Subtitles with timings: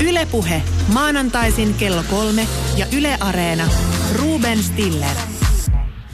[0.00, 3.68] Ylepuhe maanantaisin kello kolme ja Yle Areena.
[4.14, 5.16] Ruben Stiller.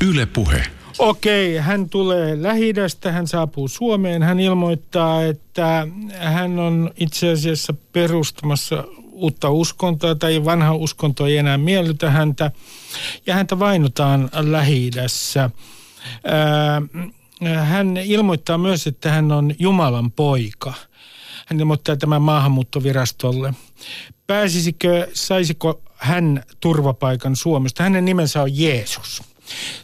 [0.08, 0.62] Ylepuhe.
[0.98, 2.74] Okei, hän tulee lähi
[3.12, 4.22] hän saapuu Suomeen.
[4.22, 5.86] Hän ilmoittaa, että
[6.18, 12.50] hän on itse asiassa perustamassa uutta uskontoa tai vanha uskonto ei enää miellytä häntä.
[13.26, 14.90] Ja häntä vainotaan lähi
[17.64, 20.74] Hän ilmoittaa myös, että hän on Jumalan poika.
[21.46, 23.54] Hän ilmoittaa tämän maahanmuuttovirastolle.
[24.26, 27.82] Pääsisikö, saisiko hän turvapaikan Suomesta?
[27.82, 29.22] Hänen nimensä on Jeesus.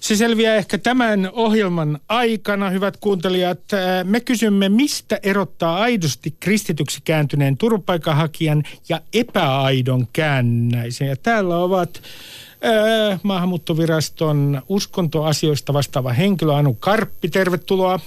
[0.01, 3.61] Se selviää ehkä tämän ohjelman aikana, hyvät kuuntelijat.
[4.05, 11.09] Me kysymme, mistä erottaa aidosti kristityksi kääntyneen turvapaikanhakijan ja epäaidon käännäisen.
[11.09, 12.03] Ja täällä ovat
[12.65, 17.29] äh, maahanmuuttoviraston uskontoasioista vastaava henkilö Anu Karppi.
[17.29, 18.01] Tervetuloa.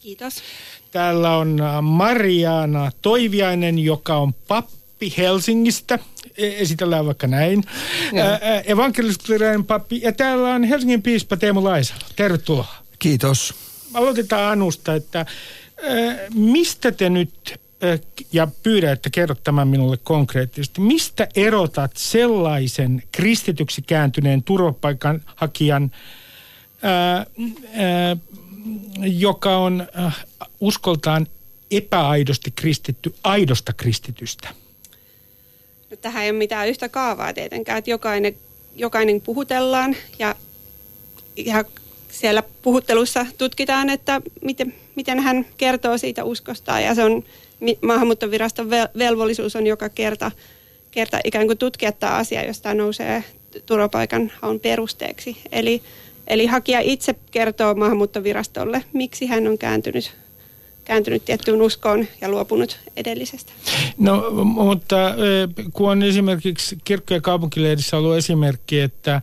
[0.00, 0.42] Kiitos.
[0.90, 5.98] Täällä on Mariana Toiviainen, joka on pappi Helsingistä.
[6.38, 7.64] E, esitellään vaikka näin.
[8.64, 10.00] Evankelisluterilainen pappi.
[10.02, 12.00] Ja täällä on Helsingin piispa Teemu Laisala.
[12.16, 12.74] Tervetuloa.
[12.98, 13.54] Kiitos.
[13.94, 15.26] Aloitetaan Anusta, että
[16.34, 17.60] mistä te nyt,
[18.32, 25.90] ja pyydän, että kerrot tämän minulle konkreettisesti, mistä erotat sellaisen kristityksi kääntyneen turvapaikanhakijan,
[26.82, 27.26] ää,
[27.74, 28.16] ää,
[29.02, 30.24] joka on äh,
[30.60, 31.26] uskoltaan
[31.70, 34.48] epäaidosti kristitty aidosta kristitystä?
[35.90, 38.36] No, tähän ei ole mitään yhtä kaavaa tietenkään, että jokainen,
[38.76, 40.34] jokainen puhutellaan ja,
[41.36, 41.64] ja
[42.08, 47.24] siellä puhuttelussa tutkitaan, että miten, miten hän kertoo siitä uskosta ja se on
[47.82, 50.30] maahanmuuttoviraston velvollisuus on joka kerta,
[50.90, 53.24] kerta ikään kuin tutkia tämä asia, josta nousee
[53.66, 55.36] turvapaikan haun perusteeksi.
[55.52, 55.82] Eli,
[56.30, 60.12] eli hakija itse kertoo maahanmuuttovirastolle, miksi hän on kääntynyt
[60.84, 63.52] kääntynyt tiettyyn uskoon ja luopunut edellisestä.
[63.98, 64.96] No, mutta
[65.72, 69.22] kun on esimerkiksi kirkko- ja kaupunkilehdissä ollut esimerkki, että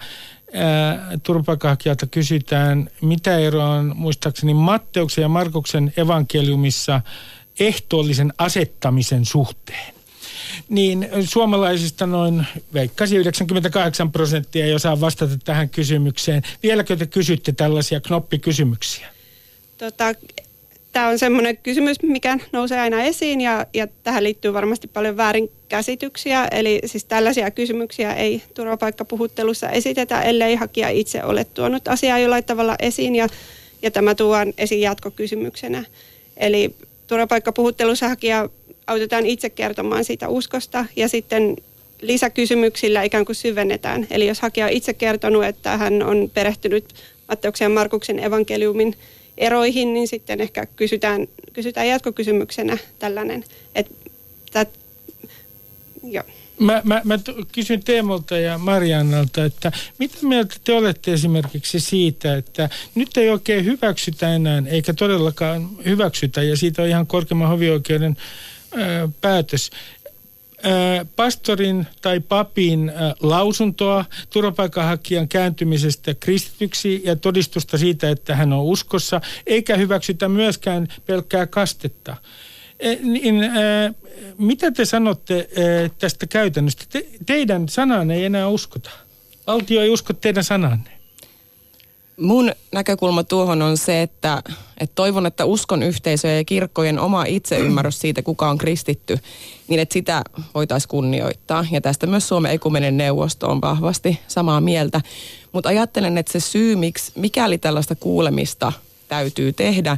[1.24, 7.02] turvapaikanhakijalta kysytään, mitä eroa on muistaakseni Matteuksen ja Markuksen evankeliumissa
[7.60, 9.97] ehtoollisen asettamisen suhteen
[10.70, 16.42] niin suomalaisista noin veikkasi 98 prosenttia ei osaa vastata tähän kysymykseen.
[16.64, 19.08] Vieläkö te kysytte tällaisia knoppikysymyksiä?
[19.78, 20.14] Tota,
[20.92, 26.48] tämä on semmoinen kysymys, mikä nousee aina esiin ja, ja tähän liittyy varmasti paljon väärinkäsityksiä.
[26.52, 32.76] Eli siis tällaisia kysymyksiä ei turvapaikkapuhuttelussa esitetä, ellei hakija itse ole tuonut asiaa jollain tavalla
[32.80, 33.28] esiin ja,
[33.82, 35.84] ja tämä tuodaan esiin jatkokysymyksenä.
[36.38, 36.76] Eli
[37.08, 38.50] turvapaikkapuhuttelussa hakija
[38.88, 41.56] autetaan itse kertomaan siitä uskosta ja sitten
[42.02, 44.08] lisäkysymyksillä ikään kuin syvennetään.
[44.10, 46.86] Eli jos hakija on itse kertonut, että hän on perehtynyt
[47.30, 48.96] Matteuksen ja Markuksen evankeliumin
[49.38, 53.44] eroihin, niin sitten ehkä kysytään, kysytään jatkokysymyksenä tällainen,
[53.76, 53.94] että
[54.52, 54.70] tät,
[56.04, 56.24] joo.
[56.60, 57.20] Mä, mä, mä
[57.52, 63.66] kysyn Teemolta ja Mariannalta, että mitä mieltä te olette esimerkiksi siitä, että nyt ei oikein
[63.66, 68.18] hyväksytä enää, eikä todellakaan hyväksytä, ja siitä on ihan korkeimman hovioikeuden
[69.22, 69.70] päätös,
[71.16, 79.78] pastorin tai papin lausuntoa turvapaikanhakijan kääntymisestä kristityksi ja todistusta siitä, että hän on uskossa, eikä
[79.78, 82.16] hyväksytä myöskään pelkkää kastetta.
[83.02, 83.36] Niin,
[84.38, 85.50] mitä te sanotte
[86.00, 86.86] tästä käytännöstä?
[86.90, 88.90] Te, teidän sanaan ei enää uskota.
[89.48, 90.97] Valtio ei usko teidän sananne.
[92.22, 94.44] Mun näkökulma tuohon on se, että,
[94.80, 99.20] että toivon, että uskon yhteisöjen ja kirkkojen oma itseymmärrys siitä, kuka on kristitty,
[99.68, 100.24] niin että sitä
[100.54, 101.66] voitaisiin kunnioittaa.
[101.72, 105.02] Ja tästä myös Suomen ekumenen neuvosto on vahvasti samaa mieltä.
[105.52, 108.74] Mutta ajattelen, että se syy, miksi, mikäli tällaista kuulemista
[109.08, 109.98] täytyy tehdä,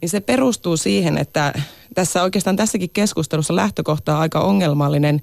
[0.00, 1.52] niin se perustuu siihen, että
[1.94, 5.20] tässä oikeastaan tässäkin keskustelussa lähtökohta on aika ongelmallinen.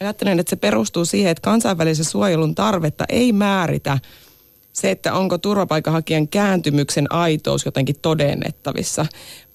[0.00, 3.98] Ajattelen, että se perustuu siihen, että kansainvälisen suojelun tarvetta ei määritä–
[4.72, 9.06] se, että onko turvapaikanhakijan kääntymyksen aitous jotenkin todennettavissa,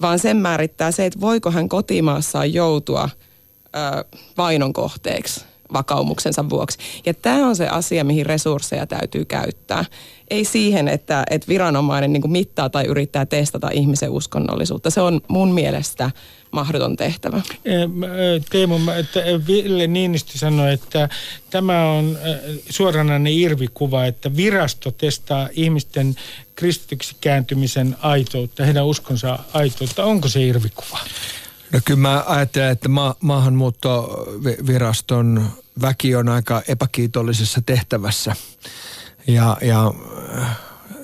[0.01, 3.09] vaan sen määrittää se, että voiko hän kotimaassaan joutua
[3.75, 4.05] ö,
[4.37, 6.78] vainon kohteeksi vakaumuksensa vuoksi.
[7.06, 9.85] Ja tämä on se asia, mihin resursseja täytyy käyttää.
[10.29, 14.90] Ei siihen, että, että viranomainen niin mittaa tai yrittää testata ihmisen uskonnollisuutta.
[14.90, 16.12] Se on mun mielestä
[16.52, 17.41] mahdoton tehtävä.
[18.50, 18.76] Teemu,
[19.47, 21.09] Ville Niinistö sanoi, että
[21.50, 22.17] tämä on
[22.70, 26.16] suoranainen irvikuva, että virasto testaa ihmisten
[26.56, 30.06] kristityksi kääntymisen aitoutta, heidän uskonsa aitoutta.
[30.06, 31.00] Onko se irvikuva?
[31.75, 35.49] No kyllä mä ajattelen, että ma- maahanmuuttoviraston
[35.81, 38.35] väki on aika epäkiitollisessa tehtävässä.
[39.27, 39.93] Ja, ja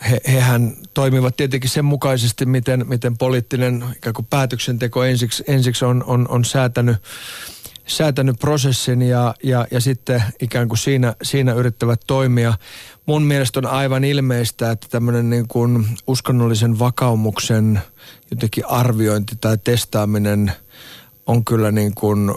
[0.09, 6.03] he, hehän toimivat tietenkin sen mukaisesti, miten, miten poliittinen ikään kuin päätöksenteko ensiksi, ensiksi on,
[6.07, 6.97] on, on säätänyt.
[7.87, 12.53] säätänyt prosessin ja, ja, ja sitten ikään kuin siinä, siinä yrittävät toimia.
[13.11, 17.81] Mun mielestä on aivan ilmeistä, että tämmöinen niin kuin uskonnollisen vakaumuksen
[18.31, 20.51] jotenkin arviointi tai testaaminen
[21.25, 22.27] on kyllä niin kuin,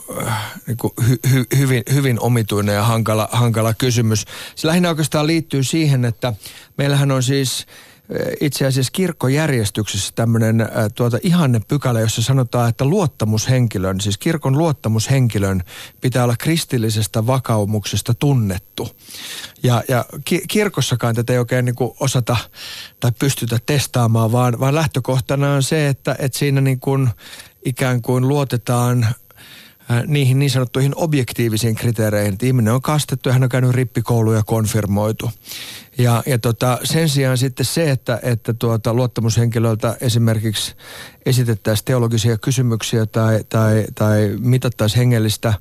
[0.66, 4.24] niin kuin hy, hy, hyvin, hyvin omituinen ja hankala, hankala kysymys.
[4.54, 6.32] Se lähinnä oikeastaan liittyy siihen, että
[6.78, 7.66] meillähän on siis
[8.40, 15.62] itse asiassa kirkkojärjestyksessä tämmöinen äh, tuota ihanne pykälä, jossa sanotaan, että luottamushenkilön, siis kirkon luottamushenkilön
[16.00, 18.88] pitää olla kristillisestä vakaumuksesta tunnettu.
[19.62, 22.36] Ja, ja ki- kirkossakaan tätä ei oikein niin osata
[23.00, 27.08] tai pystytä testaamaan, vaan, vaan lähtökohtana on se, että, että siinä niin kuin
[27.64, 29.06] ikään kuin luotetaan
[30.06, 35.30] niihin niin sanottuihin objektiivisiin kriteereihin, että ihminen on kastettu ja hän on käynyt rippikouluja konfirmoitu.
[35.98, 40.74] Ja, ja tota, sen sijaan sitten se, että, että tuota, luottamushenkilöltä esimerkiksi
[41.26, 45.54] esitettäisiin teologisia kysymyksiä tai, tai, tai mitattaisiin hengellistä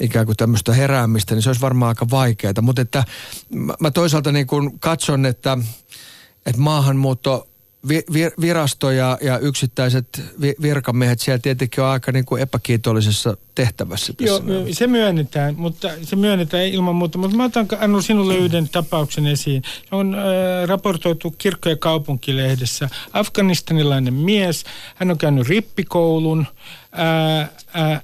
[0.00, 2.54] ikään kuin tämmöistä heräämistä, niin se olisi varmaan aika vaikeaa.
[2.60, 3.04] Mutta että
[3.80, 5.58] mä toisaalta niin kuin katson, että,
[6.46, 7.48] että maahanmuutto
[8.40, 10.22] virasto ja, ja yksittäiset
[10.62, 14.24] virkamiehet siellä tietenkin on aika niin kuin epäkiitollisessa tehtävässä tässä.
[14.24, 14.74] Joo, näin.
[14.74, 17.18] se myönnetään, mutta se myönnetään ilman muuta.
[17.18, 19.62] Mutta mä otan Anu sinulle yhden tapauksen esiin.
[19.90, 20.20] On äh,
[20.66, 22.88] raportoitu kirkko- ja kaupunkilehdessä.
[23.12, 24.64] Afganistanilainen mies,
[24.94, 26.46] hän on käynyt rippikoulun.
[26.98, 27.40] Äh,
[27.82, 28.02] äh,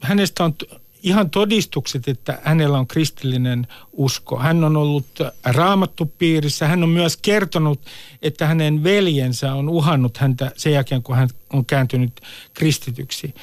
[0.00, 0.54] hänestä on
[1.02, 4.38] ihan todistukset, että hänellä on kristillinen usko.
[4.38, 5.06] Hän on ollut
[5.44, 6.68] raamattu piirissä.
[6.68, 7.80] Hän on myös kertonut,
[8.22, 12.20] että hänen veljensä on uhannut häntä sen jälkeen, kun hän on kääntynyt
[12.54, 13.34] kristityksi.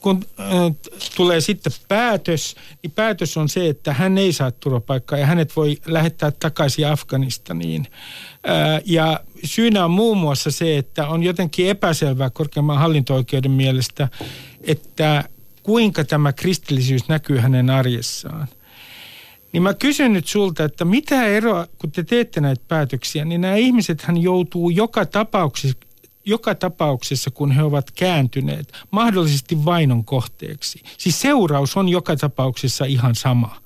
[0.00, 0.24] Kun
[1.16, 5.78] tulee sitten päätös, niin päätös on se, että hän ei saa turvapaikkaa ja hänet voi
[5.86, 7.86] lähettää takaisin Afganistaniin.
[8.84, 14.08] Ja syynä on muun muassa se, että on jotenkin epäselvää korkeamman hallinto-oikeuden mielestä,
[14.62, 15.24] että
[15.64, 18.48] kuinka tämä kristillisyys näkyy hänen arjessaan.
[19.52, 23.56] Niin mä kysyn nyt sulta, että mitä eroa, kun te teette näitä päätöksiä, niin nämä
[23.56, 25.78] ihmiset hän joutuu joka tapauksessa,
[26.24, 30.82] joka tapauksessa, kun he ovat kääntyneet, mahdollisesti vainon kohteeksi.
[30.98, 33.56] Siis seuraus on joka tapauksessa ihan sama.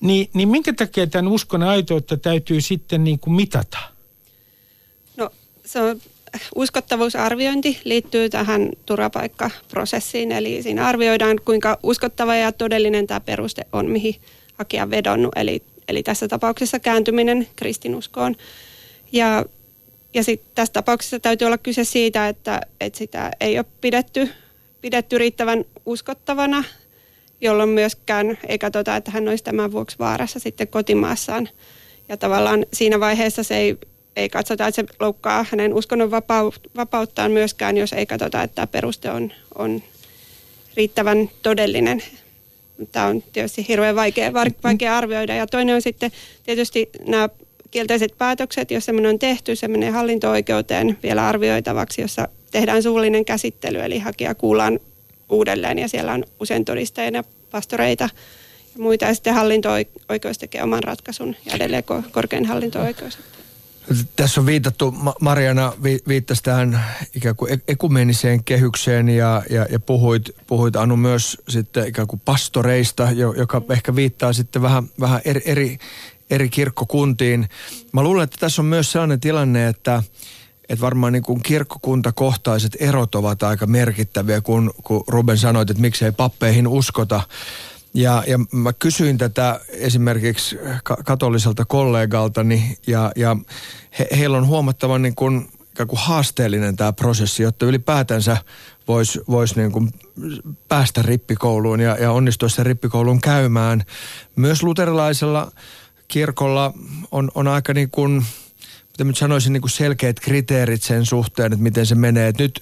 [0.00, 3.78] Niin, niin minkä takia tämän uskon aitoutta täytyy sitten niin kuin mitata?
[5.16, 5.30] No
[5.64, 6.00] se on
[6.54, 14.14] uskottavuusarviointi liittyy tähän turvapaikkaprosessiin, eli siinä arvioidaan, kuinka uskottava ja todellinen tämä peruste on, mihin
[14.58, 18.36] hakija vedonnut, eli, eli tässä tapauksessa kääntyminen kristinuskoon.
[19.12, 19.44] Ja,
[20.14, 24.28] ja sit tässä tapauksessa täytyy olla kyse siitä, että, että sitä ei ole pidetty,
[24.80, 26.64] pidetty riittävän uskottavana,
[27.40, 31.48] jolloin myöskään ei katsota, että hän olisi tämän vuoksi vaarassa sitten kotimaassaan.
[32.08, 33.76] Ja tavallaan siinä vaiheessa se ei
[34.16, 36.10] ei katsota, että se loukkaa hänen uskonnon
[36.76, 39.82] vapauttaan myöskään, jos ei katsota, että tämä peruste on, on
[40.76, 42.02] riittävän todellinen.
[42.92, 44.32] Tämä on tietysti hirveän vaikea,
[44.64, 45.34] vaikea arvioida.
[45.34, 46.12] Ja toinen on sitten
[46.46, 47.28] tietysti nämä
[47.70, 53.80] kielteiset päätökset, jos semmoinen on tehty, se menee hallinto-oikeuteen vielä arvioitavaksi, jossa tehdään suullinen käsittely,
[53.80, 54.80] eli hakija kuullaan
[55.28, 58.08] uudelleen ja siellä on usein todistajia, pastoreita
[58.74, 63.18] ja muita, ja sitten hallinto-oikeus tekee oman ratkaisun ja edelleen korkein hallinto-oikeus.
[64.16, 65.72] Tässä on viitattu, Mariana
[66.08, 66.84] viittasi tähän
[67.14, 73.08] ikään kuin ekumeniseen kehykseen ja, ja, ja puhuit, puhuit Anu myös sitten ikään kuin pastoreista,
[73.36, 75.78] joka ehkä viittaa sitten vähän, vähän eri, eri,
[76.30, 77.48] eri kirkkokuntiin.
[77.92, 80.02] Mä luulen, että tässä on myös sellainen tilanne, että,
[80.68, 86.12] että varmaan niin kuin kirkkokuntakohtaiset erot ovat aika merkittäviä, kun, kun Ruben sanoit, että miksei
[86.12, 87.20] pappeihin uskota.
[87.94, 90.58] Ja, ja mä kysyin tätä esimerkiksi
[91.04, 93.36] katoliselta kollegaltani ja, ja
[93.98, 98.36] he, heillä on huomattavan niin kuin, kuin haasteellinen tämä prosessi, jotta ylipäätänsä
[98.88, 99.90] voisi vois niin
[100.68, 103.82] päästä rippikouluun ja, ja onnistua sen rippikoulun käymään.
[104.36, 105.52] Myös luterilaisella
[106.08, 106.72] kirkolla
[107.10, 108.24] on, on aika niin kuin,
[108.90, 112.28] mitä nyt sanoisin, niin kuin selkeät kriteerit sen suhteen, että miten se menee.
[112.28, 112.60] Et nyt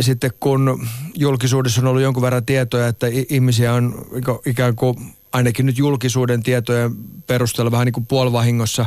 [0.00, 4.06] sitten kun julkisuudessa on ollut jonkun verran tietoja, että ihmisiä on
[4.46, 4.96] ikään kuin
[5.32, 6.96] ainakin nyt julkisuuden tietojen
[7.26, 8.86] perusteella vähän niin kuin puolivahingossa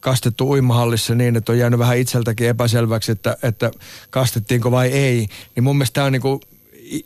[0.00, 3.70] kastettu uimahallissa niin, että on jäänyt vähän itseltäkin epäselväksi, että, että
[4.10, 5.28] kastettiinko vai ei.
[5.54, 6.40] Niin mun mielestä tämä on niin kuin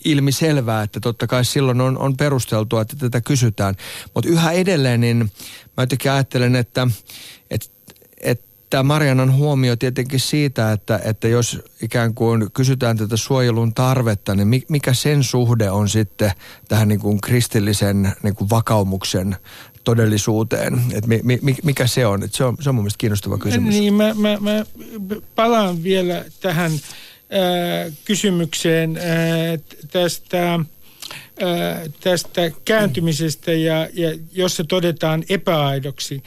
[0.04, 3.74] ilmiselvää, että totta kai silloin on, on perusteltua, että tätä kysytään.
[4.14, 5.18] Mutta yhä edelleen, niin
[5.76, 6.88] mä jotenkin ajattelen, että,
[7.50, 7.66] että,
[8.20, 14.34] että tämä Marianan huomio tietenkin siitä, että, että jos ikään kuin kysytään tätä suojelun tarvetta,
[14.34, 16.32] niin mikä sen suhde on sitten
[16.68, 19.36] tähän niin kuin kristillisen niin kuin vakaumuksen
[19.84, 20.80] todellisuuteen?
[20.92, 22.22] Et mi, mi, mikä se on?
[22.22, 22.56] Et se on?
[22.60, 23.74] Se on mun mielestä kiinnostava kysymys.
[23.74, 24.64] Niin, mä, mä, mä
[25.34, 29.60] palaan vielä tähän äh, kysymykseen äh,
[29.90, 30.58] tästä
[32.00, 36.22] tästä kääntymisestä ja, ja jos se todetaan epäaidoksi.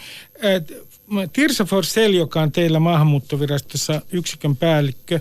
[1.34, 5.20] Tirsa Forsell, joka on teillä maahanmuuttovirastossa yksikön päällikkö,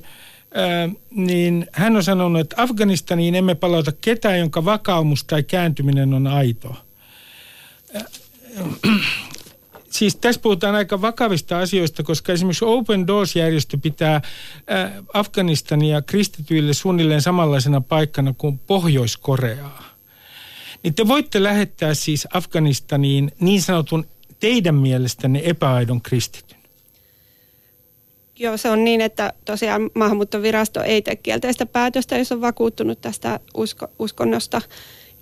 [1.10, 6.76] niin hän on sanonut, että Afganistaniin emme palauta ketään, jonka vakaumus tai kääntyminen on aito.
[9.90, 14.22] Siis tässä puhutaan aika vakavista asioista, koska esimerkiksi Open Doors-järjestö pitää
[15.14, 19.84] Afganistania kristityille suunnilleen samanlaisena paikkana kuin Pohjois-Koreaa.
[20.82, 24.06] Niin te voitte lähettää siis Afganistaniin niin sanotun
[24.40, 26.60] teidän mielestänne epäaidon kristityn.
[28.38, 33.40] Joo, se on niin, että tosiaan maahanmuuttovirasto ei tee kielteistä päätöstä, jos on vakuuttunut tästä
[33.54, 34.62] usko, uskonnosta.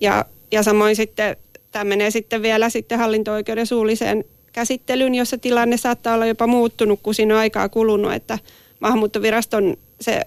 [0.00, 1.36] Ja, ja samoin sitten
[1.70, 7.14] tämä menee sitten vielä sitten hallinto-oikeuden suulliseen käsittelyyn, jossa tilanne saattaa olla jopa muuttunut, kun
[7.14, 8.38] siinä on aikaa kulunut, että
[8.80, 10.20] maahanmuuttoviraston se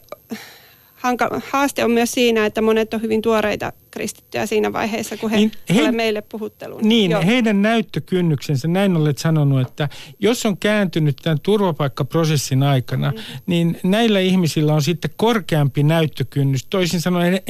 [1.01, 5.37] hanka, haaste on myös siinä, että monet on hyvin tuoreita kristittyjä siinä vaiheessa, kun he,
[5.37, 6.81] niin he meille puhutteluun.
[6.83, 7.21] Niin, Joo.
[7.25, 9.89] heidän näyttökynnyksensä, näin olet sanonut, että
[10.19, 13.41] jos on kääntynyt tämän turvapaikkaprosessin aikana, mm-hmm.
[13.45, 16.65] niin näillä ihmisillä on sitten korkeampi näyttökynnys.
[16.65, 17.41] Toisin sanoen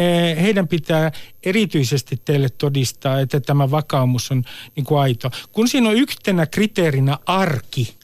[0.42, 1.12] heidän pitää
[1.44, 4.44] erityisesti teille todistaa, että tämä vakaumus on
[4.76, 5.32] niin kuin aito.
[5.52, 7.96] Kun siinä on yhtenä kriteerinä arki,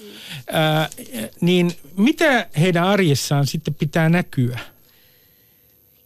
[0.00, 0.06] mm.
[0.52, 0.88] ää,
[1.40, 4.58] niin mitä heidän arjessaan sitten pitää näkyä?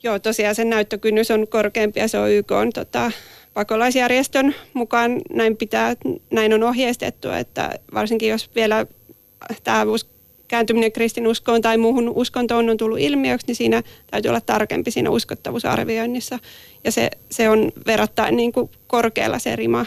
[0.04, 3.12] Joo, tosiaan sen näyttökynnys on korkeampi ja se on YK on tota,
[3.54, 5.94] pakolaisjärjestön mukaan näin pitää,
[6.30, 8.86] näin on ohjeistettu, että varsinkin jos vielä
[9.64, 9.84] tämä
[10.48, 16.38] kääntyminen kristinuskoon tai muuhun uskontoon on tullut ilmiöksi, niin siinä täytyy olla tarkempi siinä uskottavuusarvioinnissa.
[16.84, 19.86] Ja se, se on verrattain niin kuin korkealla se rima,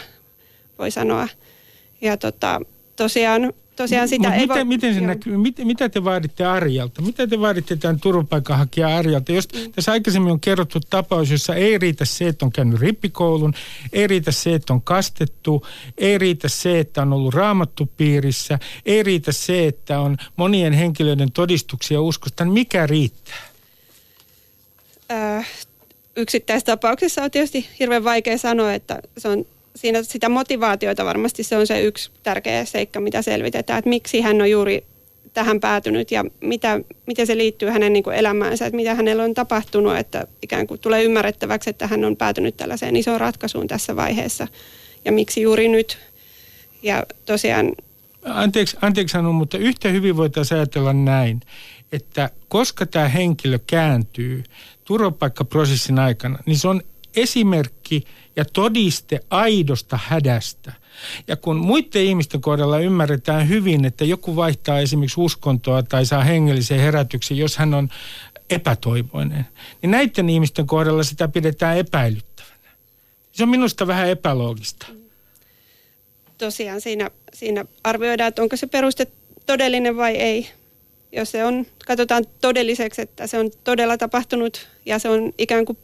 [0.78, 1.28] voi sanoa.
[2.00, 2.60] Ja tota,
[2.96, 4.64] tosiaan tosiaan sitä ei miten, voi...
[4.64, 5.36] Miten se näkyy?
[5.36, 7.02] Mit, mitä te vaaditte Arjalta?
[7.02, 9.32] Mitä te vaaditte tämän turvapaikanhakijan Arjalta?
[9.32, 9.72] Jos mm.
[9.72, 13.54] tässä aikaisemmin on kerrottu tapaus, jossa ei riitä se, että on käynyt rippikoulun,
[13.92, 15.66] ei riitä se, että on kastettu,
[15.98, 21.32] ei riitä se, että on ollut raamattu piirissä, ei riitä se, että on monien henkilöiden
[21.32, 23.48] todistuksia uskosta, niin mikä riittää?
[25.12, 25.48] Äh,
[26.16, 29.44] yksittäistapauksessa on tietysti hirveän vaikea sanoa, että se on
[29.80, 34.40] siinä sitä motivaatiota varmasti se on se yksi tärkeä seikka, mitä selvitetään, että miksi hän
[34.40, 34.84] on juuri
[35.34, 39.34] tähän päätynyt ja mitä, miten se liittyy hänen niin kuin elämäänsä, että mitä hänellä on
[39.34, 44.48] tapahtunut, että ikään kuin tulee ymmärrettäväksi, että hän on päätynyt tällaiseen isoon ratkaisuun tässä vaiheessa
[45.04, 45.98] ja miksi juuri nyt.
[46.82, 47.72] Ja tosiaan...
[48.24, 51.40] Anteeksi, anteeksi sanon, mutta yhtä hyvin voitaisiin ajatella näin,
[51.92, 54.44] että koska tämä henkilö kääntyy
[54.84, 56.82] turvapaikkaprosessin aikana, niin se on
[57.20, 58.04] esimerkki
[58.36, 60.72] ja todiste aidosta hädästä.
[61.28, 66.80] Ja kun muiden ihmisten kohdalla ymmärretään hyvin, että joku vaihtaa esimerkiksi uskontoa tai saa hengellisen
[66.80, 67.88] herätyksen, jos hän on
[68.50, 69.46] epätoivoinen,
[69.82, 72.70] niin näiden ihmisten kohdalla sitä pidetään epäilyttävänä.
[73.32, 74.86] Se on minusta vähän epäloogista.
[76.38, 79.06] Tosiaan siinä, siinä arvioidaan, että onko se peruste
[79.46, 80.50] todellinen vai ei.
[81.12, 85.78] Jos se on, katsotaan todelliseksi, että se on todella tapahtunut ja se on ikään kuin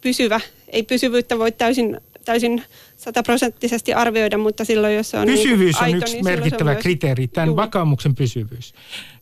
[0.00, 0.40] pysyvä.
[0.68, 2.62] Ei pysyvyyttä voi täysin, täysin
[2.96, 6.70] sataprosenttisesti arvioida, mutta silloin jos se on niinku Pysyvyys niin on aito, yksi niin merkittävä
[6.70, 7.56] on kriteeri, tämän juu.
[7.56, 8.74] vakaumuksen pysyvyys.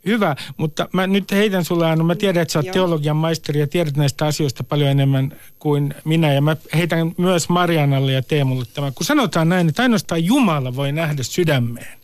[0.06, 3.66] Hyvä, mutta mä nyt heitän sulle Anu, mä tiedän, että sä oot teologian maisteri ja
[3.66, 6.32] tiedät näistä asioista paljon enemmän kuin minä.
[6.32, 8.94] Ja mä heitän myös Marianalle ja Teemulle tämän.
[8.94, 11.98] Kun sanotaan näin, että ainoastaan Jumala voi nähdä sydämeen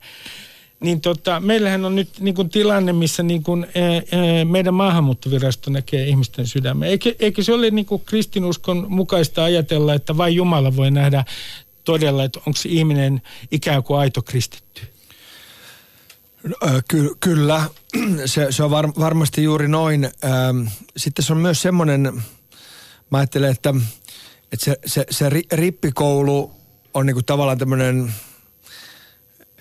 [0.80, 6.08] niin tota, meillähän on nyt niin kuin tilanne, missä niin kuin, e, meidän maahanmuuttovirasto näkee
[6.08, 6.88] ihmisten sydämen.
[6.88, 11.24] Eikö, eikö se ole niin kuin kristinuskon mukaista ajatella, että vain Jumala voi nähdä
[11.84, 14.82] todella, että onko ihminen ikään kuin aito kristitty?
[16.88, 17.64] Ky- kyllä,
[18.26, 20.10] se, se on var- varmasti juuri noin.
[20.96, 22.22] Sitten se on myös semmoinen,
[23.10, 23.74] mä ajattelen, että,
[24.52, 26.52] että se, se, se rippikoulu
[26.94, 28.12] on niinku tavallaan tämmöinen–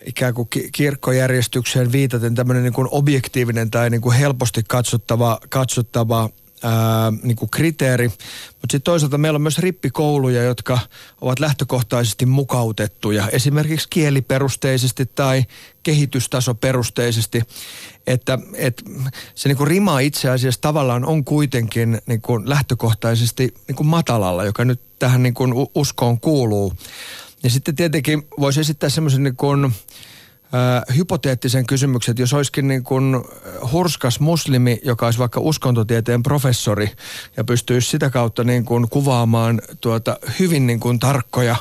[0.06, 6.30] ikään kuin kirkkojärjestykseen viitaten tämmöinen niin kuin objektiivinen tai niin kuin helposti katsottava, katsottava
[6.64, 8.08] ää, niin kuin kriteeri.
[8.08, 10.80] Mutta sitten toisaalta meillä on myös rippikouluja, jotka
[11.22, 15.46] ovat lähtökohtaisesti mukautettuja, esimerkiksi kieliperusteisesti tai
[15.84, 17.42] kehitystasoperusteisesti.
[18.08, 18.84] Että, että
[19.36, 24.44] se niin kuin rima itse asiassa tavallaan on kuitenkin niin kuin lähtökohtaisesti niin kuin matalalla,
[24.44, 26.74] joka nyt tähän niin kuin uskoon kuuluu.
[27.44, 29.74] Ja sitten tietenkin voisi esittää semmoisen niin kuin,
[30.96, 33.24] hypoteettisen kysymyksen, että jos olisikin niin kuin
[33.72, 36.92] hurskas muslimi, joka olisi vaikka uskontotieteen professori
[37.38, 41.56] ja pystyisi sitä kautta niin kuin kuvaamaan tuota hyvin niin kuin tarkkoja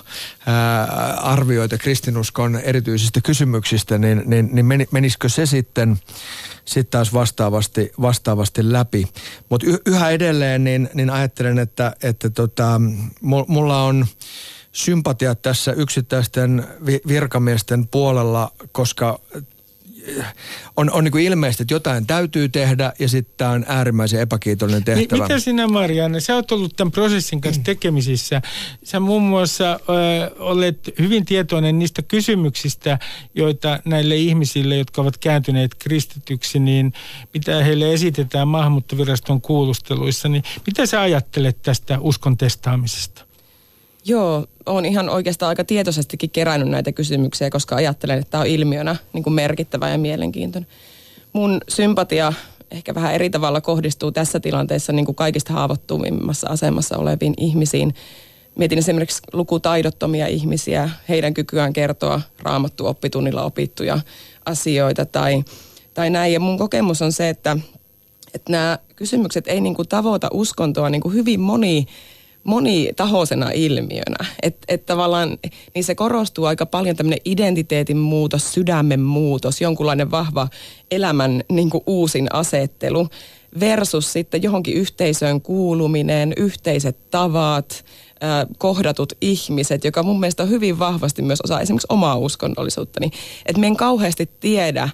[0.47, 0.85] ää,
[1.23, 5.99] arvioita kristinuskon erityisistä kysymyksistä, niin, niin, niin menisikö se sitten
[6.65, 9.09] sitten taas vastaavasti, vastaavasti läpi.
[9.49, 12.81] Mutta yhä edelleen niin, niin ajattelen, että, että tota,
[13.49, 14.07] mulla on
[14.79, 16.67] sympatia tässä yksittäisten
[17.09, 19.21] virkamiesten puolella, koska
[20.77, 24.85] on, on niin kuin ilmeistä, että jotain täytyy tehdä ja sitten tämä on äärimmäisen epäkiitollinen
[24.85, 25.23] tehtävä.
[25.23, 28.43] Mitä sinä Marianne, sä oot ollut tämän prosessin kanssa tekemisissä.
[28.85, 32.99] Sä muun muassa ö, olet hyvin tietoinen niistä kysymyksistä,
[33.35, 36.93] joita näille ihmisille, jotka ovat kääntyneet kristityksi, niin
[37.35, 40.29] mitä heille esitetään maahanmuuttoviraston kuulusteluissa.
[40.29, 43.28] Niin mitä sä ajattelet tästä uskon testaamisesta?
[44.05, 48.97] Joo, olen ihan oikeastaan aika tietoisestikin kerännyt näitä kysymyksiä, koska ajattelen, että tämä on ilmiönä
[49.13, 50.71] niin kuin merkittävä ja mielenkiintoinen.
[51.33, 52.33] Mun sympatia
[52.71, 57.95] ehkä vähän eri tavalla kohdistuu tässä tilanteessa niin kuin kaikista haavoittuvimmassa asemassa oleviin ihmisiin.
[58.55, 64.01] Mietin esimerkiksi lukutaidottomia ihmisiä, heidän kykyään kertoa raamattu oppitunnilla opittuja
[64.47, 65.45] asioita tai,
[65.95, 66.33] tai näin.
[66.33, 67.57] Ja mun kokemus on se, että,
[68.35, 71.87] että nämä kysymykset ei niin kuin tavoita uskontoa niin kuin hyvin moni
[72.49, 74.25] monitahoisena ilmiönä.
[74.43, 75.39] Että et tavallaan
[75.75, 80.49] niin se korostuu aika paljon tämmöinen identiteetin muutos, sydämen muutos, jonkunlainen vahva
[80.91, 83.09] elämän niin kuin uusin asettelu
[83.61, 87.85] versus sitten johonkin yhteisöön kuuluminen, yhteiset tavat,
[88.59, 93.01] kohdatut ihmiset, joka mun mielestä on hyvin vahvasti myös osa esimerkiksi omaa uskonnollisuutta.
[93.47, 94.89] Että me en kauheasti tiedä,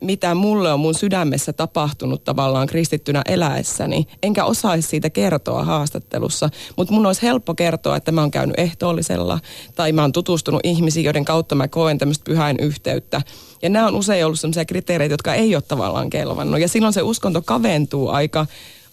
[0.00, 6.94] mitä mulle on mun sydämessä tapahtunut tavallaan kristittynä eläessäni, enkä osaisi siitä kertoa haastattelussa, mutta
[6.94, 9.40] mun olisi helppo kertoa, että mä oon käynyt ehtoollisella
[9.76, 13.22] tai mä oon tutustunut ihmisiin, joiden kautta mä koen tämmöistä pyhäin yhteyttä.
[13.62, 16.60] Ja nämä on usein ollut sellaisia kriteereitä, jotka ei ole tavallaan kelvannut.
[16.60, 18.46] Ja silloin se uskonto kaventuu aika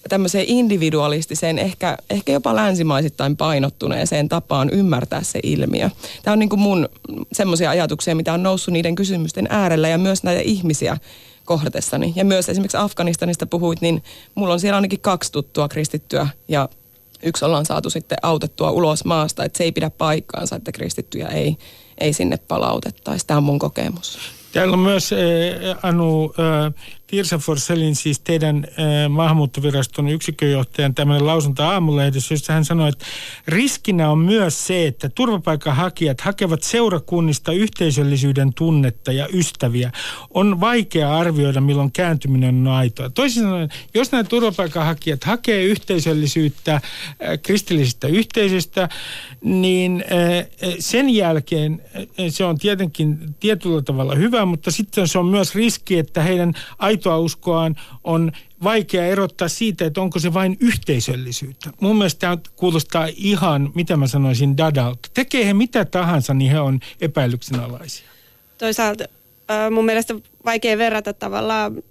[0.09, 5.89] tämmöiseen individualistiseen, ehkä, ehkä jopa länsimaisittain painottuneeseen tapaan ymmärtää se ilmiö.
[6.23, 6.89] Tämä on niin kuin mun
[7.31, 10.97] semmoisia ajatuksia, mitä on noussut niiden kysymysten äärellä ja myös näitä ihmisiä
[11.45, 12.13] kohdatessani.
[12.15, 14.03] Ja myös esimerkiksi Afganistanista puhuit, niin
[14.35, 16.69] mulla on siellä ainakin kaksi tuttua kristittyä ja
[17.23, 21.57] yksi ollaan saatu sitten autettua ulos maasta, että se ei pidä paikkaansa, että kristittyjä ei,
[21.97, 23.27] ei sinne palautettaisi.
[23.27, 24.19] Tämä on mun kokemus.
[24.51, 25.19] Täällä on myös äh,
[25.83, 26.73] Anu äh,
[27.07, 33.05] Tirsa Forselin, siis teidän äh, maahanmuuttoviraston yksikköjohtajan tämmöinen lausunto aamulehdessä, jossa hän sanoi, että
[33.47, 39.91] riskinä on myös se, että turvapaikanhakijat hakevat seurakunnista yhteisöllisyyden tunnetta ja ystäviä.
[40.29, 43.09] On vaikea arvioida, milloin kääntyminen on aitoa.
[43.09, 46.81] Toisin sanoen, jos nämä turvapaikanhakijat hakee yhteisöllisyyttä äh,
[47.43, 48.89] kristillisistä yhteisöstä,
[49.41, 50.45] niin äh,
[50.79, 55.97] sen jälkeen äh, se on tietenkin tietyllä tavalla hyvä, mutta sitten se on myös riski,
[55.97, 56.53] että heidän
[56.95, 58.31] aitoa uskoaan on
[58.63, 61.69] vaikea erottaa siitä, että onko se vain yhteisöllisyyttä.
[61.81, 65.09] Mun mielestä tämä kuulostaa ihan, mitä mä sanoisin, dadalta.
[65.13, 68.07] Tekee he mitä tahansa, niin he on epäilyksen alaisia.
[68.57, 69.03] Toisaalta
[69.71, 71.83] mun mielestä vaikea verrata tavallaan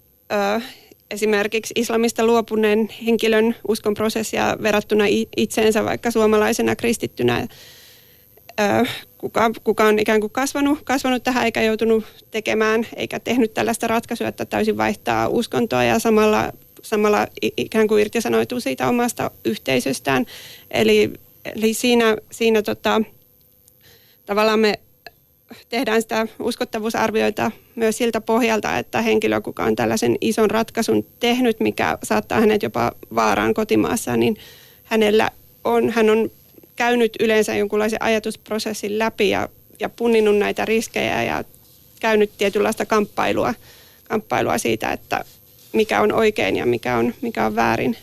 [1.11, 5.03] esimerkiksi islamista luopuneen henkilön uskonprosessia verrattuna
[5.37, 7.47] itseensä vaikka suomalaisena kristittynä
[9.17, 14.27] kuka, kuka on ikään kuin kasvanut, kasvanut tähän eikä joutunut tekemään eikä tehnyt tällaista ratkaisua,
[14.27, 20.25] että täysin vaihtaa uskontoa ja samalla, samalla ikään kuin irtisanoituu siitä omasta yhteisöstään.
[20.71, 21.13] Eli,
[21.55, 23.01] eli siinä, siinä tota,
[24.25, 24.79] tavallaan me
[25.69, 31.97] tehdään sitä uskottavuusarvioita myös siltä pohjalta, että henkilö, kuka on tällaisen ison ratkaisun tehnyt, mikä
[32.03, 34.37] saattaa hänet jopa vaaraan kotimaassa, niin
[34.83, 35.31] hänellä
[35.63, 36.31] on, hän on
[36.75, 41.43] käynyt yleensä jonkunlaisen ajatusprosessin läpi ja, ja punninnut näitä riskejä ja
[41.99, 43.53] käynyt tietynlaista kamppailua,
[44.03, 45.25] kamppailua siitä, että
[45.73, 47.97] mikä on oikein ja mikä on, mikä on väärin.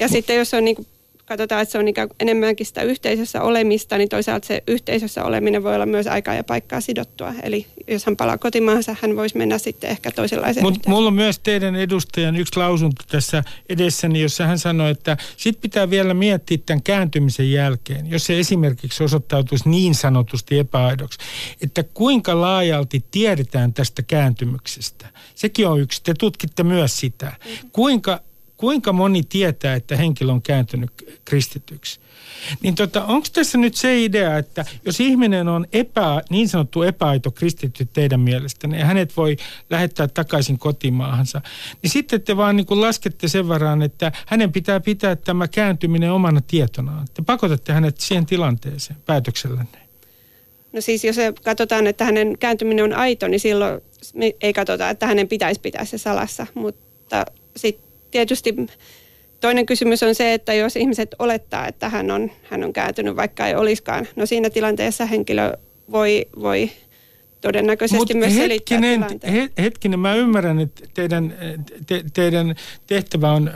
[0.00, 0.86] Ja sitten jos on niin kuin
[1.26, 5.74] katsotaan, että se on ikään enemmänkin sitä yhteisössä olemista, niin toisaalta se yhteisössä oleminen voi
[5.74, 7.34] olla myös aikaa ja paikkaa sidottua.
[7.42, 11.38] Eli jos hän palaa kotimaansa, hän voisi mennä sitten ehkä toisenlaiseen Mutta mulla on myös
[11.38, 16.82] teidän edustajan yksi lausunto tässä edessäni, jossa hän sanoi, että sit pitää vielä miettiä tämän
[16.82, 21.18] kääntymisen jälkeen, jos se esimerkiksi osoittautuisi niin sanotusti epäaidoksi,
[21.62, 25.06] että kuinka laajalti tiedetään tästä kääntymyksestä.
[25.34, 26.02] Sekin on yksi.
[26.02, 27.26] Te tutkitte myös sitä.
[27.26, 27.70] Mm-hmm.
[27.72, 28.20] Kuinka
[28.64, 30.90] kuinka moni tietää, että henkilö on kääntynyt
[31.24, 32.00] kristityksi.
[32.62, 37.30] Niin tota, onko tässä nyt se idea, että jos ihminen on epä, niin sanottu epäaito
[37.30, 39.36] kristitty teidän mielestänne ja hänet voi
[39.70, 41.40] lähettää takaisin kotimaahansa,
[41.82, 46.40] niin sitten te vaan niin laskette sen varaan, että hänen pitää pitää tämä kääntyminen omana
[46.40, 47.06] tietonaan.
[47.14, 49.78] Te pakotatte hänet siihen tilanteeseen päätöksellänne.
[50.72, 53.80] No siis jos katsotaan, että hänen kääntyminen on aito, niin silloin
[54.40, 56.46] ei katsota, että hänen pitäisi pitää se salassa.
[56.54, 57.24] Mutta
[57.56, 57.83] sitten
[58.14, 58.54] tietysti
[59.40, 63.46] toinen kysymys on se, että jos ihmiset olettaa, että hän on, hän on kääntynyt, vaikka
[63.46, 64.08] ei olisikaan.
[64.16, 65.52] No siinä tilanteessa henkilö
[65.90, 66.70] voi, voi
[67.44, 71.34] todennäköisesti Mut myös hetkinen, he, hetkinen, mä ymmärrän, että teidän,
[71.86, 72.54] te, teidän
[72.86, 73.50] tehtävä on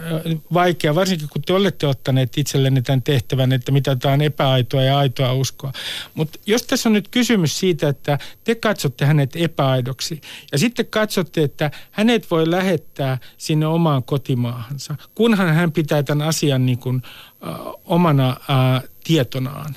[0.54, 4.98] vaikea, varsinkin kun te olette ottaneet itsellenne tämän tehtävän, että mitä tämä on epäaitoa ja
[4.98, 5.72] aitoa uskoa.
[6.14, 10.20] Mutta jos tässä on nyt kysymys siitä, että te katsotte hänet epäaidoksi
[10.52, 16.66] ja sitten katsotte, että hänet voi lähettää sinne omaan kotimaahansa, kunhan hän pitää tämän asian
[16.66, 17.02] niin kuin,
[17.46, 17.50] äh,
[17.84, 19.76] omana äh, tietonaan,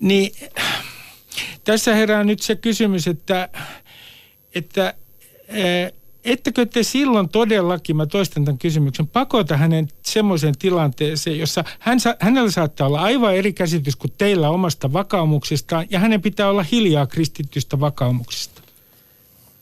[0.00, 0.32] niin
[1.64, 3.48] tässä herää nyt se kysymys, että,
[4.54, 4.94] että
[6.24, 12.50] ettekö te silloin todellakin, mä toistan tämän kysymyksen, pakota hänen semmoiseen tilanteeseen, jossa hän, hänellä
[12.50, 17.80] saattaa olla aivan eri käsitys kuin teillä omasta vakaumuksestaan, ja hänen pitää olla hiljaa kristittystä
[17.80, 18.62] vakaumuksesta?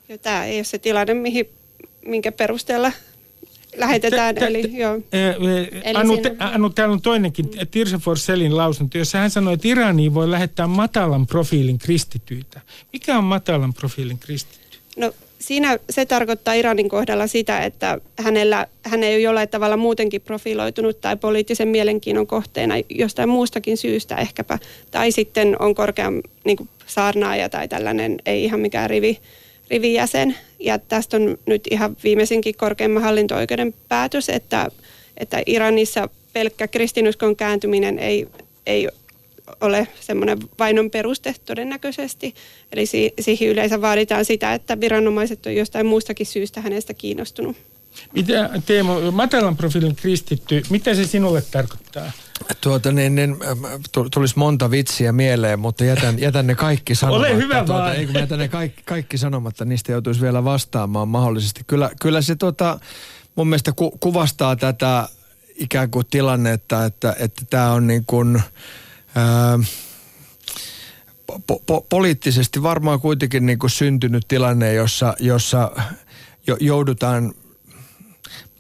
[0.09, 1.51] Ja tämä ei ole se tilanne, mihin,
[2.07, 2.93] minkä perusteella
[3.79, 4.35] lähetetään.
[4.35, 4.99] Tä, tä, eli, joo.
[5.85, 6.35] Eli Anu, siinä...
[6.39, 7.67] Anu, täällä on toinenkin, mm.
[7.71, 12.61] Tirsa Forselin lausunto, jossa hän sanoi, että Iraniin voi lähettää matalan profiilin kristityitä.
[12.93, 14.79] Mikä on matalan profiilin kristitty?
[14.97, 20.21] No siinä se tarkoittaa Iranin kohdalla sitä, että hänellä, hän ei ole jollain tavalla muutenkin
[20.21, 24.59] profiloitunut tai poliittisen mielenkiinnon kohteena jostain muustakin syystä ehkäpä.
[24.91, 29.19] Tai sitten on korkean niin saarnaaja tai tällainen, ei ihan mikään rivi,
[29.71, 30.37] rivijäsen.
[30.59, 34.69] Ja tästä on nyt ihan viimeisinkin korkeimman hallinto-oikeuden päätös, että,
[35.17, 38.29] että Iranissa pelkkä kristinuskon kääntyminen ei,
[38.67, 38.89] ei
[39.61, 42.35] ole semmoinen vainon peruste todennäköisesti.
[42.73, 47.57] Eli si- siihen yleensä vaaditaan sitä, että viranomaiset on jostain muustakin syystä hänestä kiinnostunut.
[48.13, 52.13] Mitä Teemo, matalan profiilin kristitty, mitä se sinulle tarkoittaa?
[52.61, 53.37] Tuota niin, niin
[54.15, 57.29] tulisi monta vitsiä mieleen, mutta jätän, jätän ne kaikki sanomatta.
[57.29, 57.97] Ole hyvä tuota, vaan.
[57.97, 61.61] Ei, kun jätän ne kaikki, kaikki sanomatta, niistä joutuisi vielä vastaamaan mahdollisesti.
[61.67, 62.81] Kyllä, kyllä se tota,
[63.35, 65.09] mun mielestä ku, kuvastaa tätä
[65.55, 68.43] ikään kuin tilannetta, että, että tämä on niin kuin,
[69.15, 69.59] ää,
[71.47, 75.73] po, po, poliittisesti varmaan kuitenkin niin kuin syntynyt tilanne, jossa, jossa
[76.47, 77.35] jo, joudutaan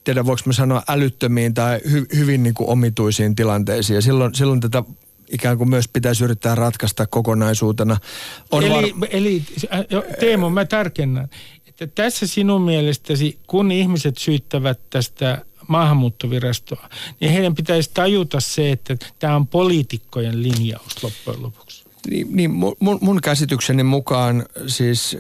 [0.09, 3.95] tiedä voiko mä sanoa älyttömiin tai hy, hyvin niin kuin omituisiin tilanteisiin.
[3.95, 4.83] Ja silloin, silloin tätä
[5.33, 7.97] ikään kuin myös pitäisi yrittää ratkaista kokonaisuutena.
[8.51, 9.09] On eli, var...
[9.11, 9.43] eli
[10.21, 11.29] Teemo, mä tarkennan,
[11.67, 16.89] että tässä sinun mielestäsi, kun ihmiset syyttävät tästä maahanmuuttovirastoa,
[17.21, 21.68] niin heidän pitäisi tajuta se, että tämä on poliitikkojen linjaus loppujen lopuksi.
[22.11, 25.17] Niin, niin mun, mun käsitykseni mukaan siis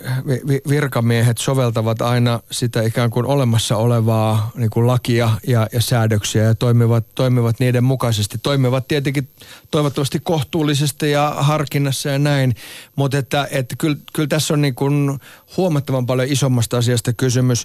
[0.68, 6.54] virkamiehet soveltavat aina sitä ikään kuin olemassa olevaa niin kuin lakia ja, ja säädöksiä ja
[6.54, 8.38] toimivat, toimivat niiden mukaisesti.
[8.42, 9.28] Toimivat tietenkin
[9.70, 12.54] toivottavasti kohtuullisesti ja harkinnassa ja näin,
[12.96, 15.18] mutta että, että kyllä, kyllä tässä on niin kuin
[15.56, 17.64] huomattavan paljon isommasta asiasta kysymys.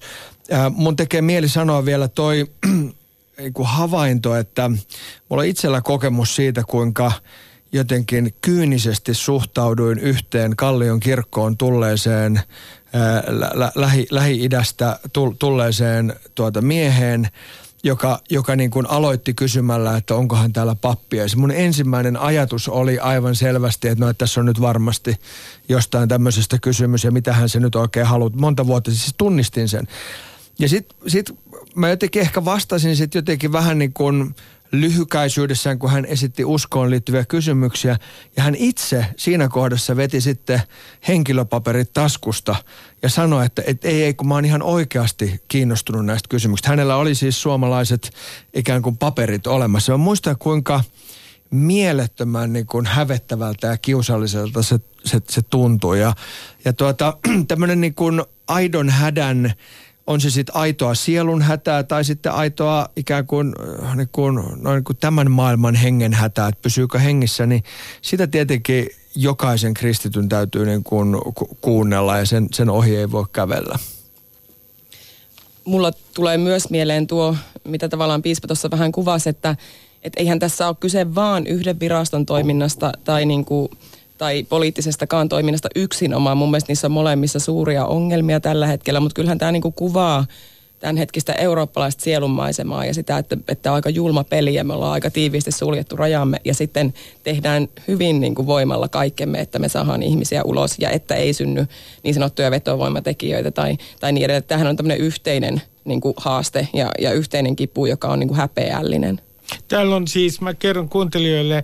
[0.52, 2.46] Ää, mun tekee mieli sanoa vielä toi
[3.38, 4.72] niin kuin havainto, että
[5.30, 7.12] mulla on itsellä kokemus siitä, kuinka–
[7.74, 12.42] jotenkin kyynisesti suhtauduin yhteen Kallion kirkkoon tulleeseen
[13.54, 15.00] lä- lähi, Lähi-idästä
[15.40, 17.28] tulleeseen tuota mieheen,
[17.84, 21.28] joka, joka niin kuin aloitti kysymällä, että onkohan täällä pappia.
[21.28, 25.16] Se mun ensimmäinen ajatus oli aivan selvästi, että no että tässä on nyt varmasti
[25.70, 28.32] jostain tämmöisestä kysymys ja mitä hän se nyt oikein haluaa.
[28.36, 29.88] Monta vuotta siis tunnistin sen.
[30.60, 31.32] Ja sitten sit
[31.76, 34.36] mä jotenkin ehkä vastasin sitten jotenkin vähän niin kuin
[34.74, 37.98] lyhykäisyydessään, kun hän esitti uskoon liittyviä kysymyksiä.
[38.38, 40.62] Ja hän itse siinä kohdassa veti sitten
[41.08, 42.56] henkilöpaperit taskusta
[43.02, 46.70] ja sanoi, että et, ei, ei, kun mä oon ihan oikeasti kiinnostunut näistä kysymyksistä.
[46.70, 48.12] Hänellä oli siis suomalaiset
[48.54, 49.92] ikään kuin paperit olemassa.
[49.92, 50.84] Mä muistan, kuinka
[51.50, 56.00] mielettömän niin kuin hävettävältä ja kiusalliselta se, se, se tuntui.
[56.00, 56.14] Ja,
[56.66, 59.54] ja tuota, tämmöinen niin kuin aidon hädän
[60.08, 64.76] on se sitten aitoa sielun hätää tai sitten aitoa ikään kuin, äh, niin kuin, noin
[64.76, 67.64] niin kuin tämän maailman hengen hätää, että pysyykö hengissä, niin
[68.02, 71.16] sitä tietenkin jokaisen kristityn täytyy niin kuin
[71.62, 73.80] kuunnella ja sen, sen ohi ei voi kävellä.
[75.66, 79.56] Mulla tulee myös mieleen tuo, mitä tavallaan piispa tuossa vähän kuvasi, että,
[80.04, 83.70] että eihän tässä ole kyse vaan yhden viraston toiminnasta tai niin kuin
[84.18, 86.38] tai poliittisestakaan toiminnasta yksinomaan.
[86.38, 90.26] Mun mielestä niissä on molemmissa suuria ongelmia tällä hetkellä, mutta kyllähän tämä niinku kuvaa
[90.84, 94.92] tämän hetkistä eurooppalaista sielunmaisemaa ja sitä, että, että on aika julma peli ja me ollaan
[94.92, 100.04] aika tiiviisti suljettu rajamme ja sitten tehdään hyvin niin kuin voimalla kaikkemme, että me saadaan
[100.04, 101.68] ihmisiä ulos ja että ei synny
[102.04, 104.44] niin sanottuja vetovoimatekijöitä tai, tai niin edelleen.
[104.44, 108.38] Tämähän on tämmöinen yhteinen niin kuin haaste ja, ja yhteinen kipu, joka on niin kuin
[108.38, 109.22] häpeällinen.
[109.68, 111.64] Täällä on siis, mä kerron kuuntelijoille,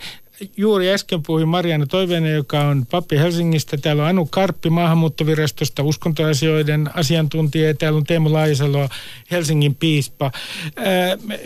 [0.57, 3.77] juuri äsken puhui Marianne Toiveinen, joka on pappi Helsingistä.
[3.77, 7.67] Täällä on Anu Karppi maahanmuuttovirastosta, uskontoasioiden asiantuntija.
[7.67, 8.89] Ja täällä on Teemu Laisalo,
[9.31, 10.31] Helsingin piispa.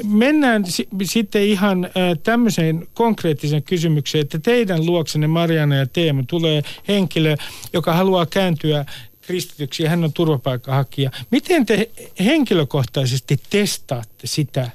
[0.03, 0.63] Mennään
[1.03, 1.89] sitten ihan
[2.23, 7.35] tämmöiseen konkreettiseen kysymykseen, että teidän luoksenne Marianne ja Teemu tulee henkilö,
[7.73, 8.85] joka haluaa kääntyä
[9.21, 11.11] kristityksi ja hän on turvapaikkahakija.
[11.31, 14.69] Miten te henkilökohtaisesti testaatte sitä,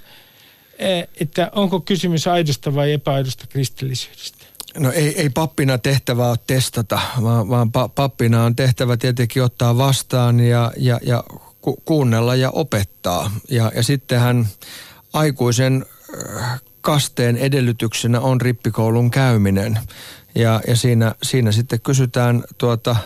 [1.20, 4.46] että onko kysymys aidosta vai epäaidosta kristillisyydestä?
[4.78, 10.40] No ei, ei pappina tehtävä ole testata, vaan, vaan pappina on tehtävä tietenkin ottaa vastaan
[10.40, 11.24] ja, ja, ja
[11.60, 13.30] ku, kuunnella ja opettaa.
[13.50, 14.48] Ja, ja sittenhän
[15.12, 15.86] aikuisen
[16.38, 19.78] äh, kasteen edellytyksenä on rippikoulun käyminen.
[20.34, 22.96] Ja, ja siinä, siinä sitten kysytään tuota,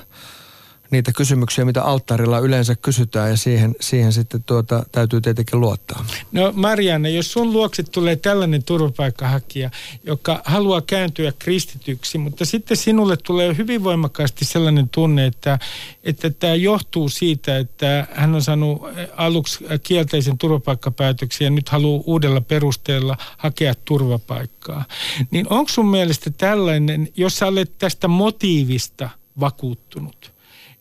[0.92, 6.07] niitä kysymyksiä, mitä alttarilla yleensä kysytään ja siihen, siihen sitten tuota, täytyy tietenkin luottaa.
[6.33, 9.70] No Marianne, jos sun luokse tulee tällainen turvapaikkahakija,
[10.05, 15.59] joka haluaa kääntyä kristityksi, mutta sitten sinulle tulee hyvin voimakkaasti sellainen tunne, että,
[16.05, 18.83] että tämä johtuu siitä, että hän on saanut
[19.16, 24.85] aluksi kielteisen turvapaikkapäätöksen ja nyt haluaa uudella perusteella hakea turvapaikkaa.
[25.31, 30.32] Niin onko sun mielestä tällainen, jos sä olet tästä motiivista vakuuttunut,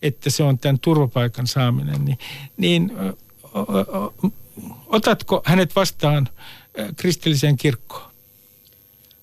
[0.02, 2.18] että se on tämän turvapaikan saaminen, niin,
[2.58, 2.92] niin
[4.88, 6.30] otatko hänet vastaan
[6.96, 8.12] kristilliseen kirkkoon?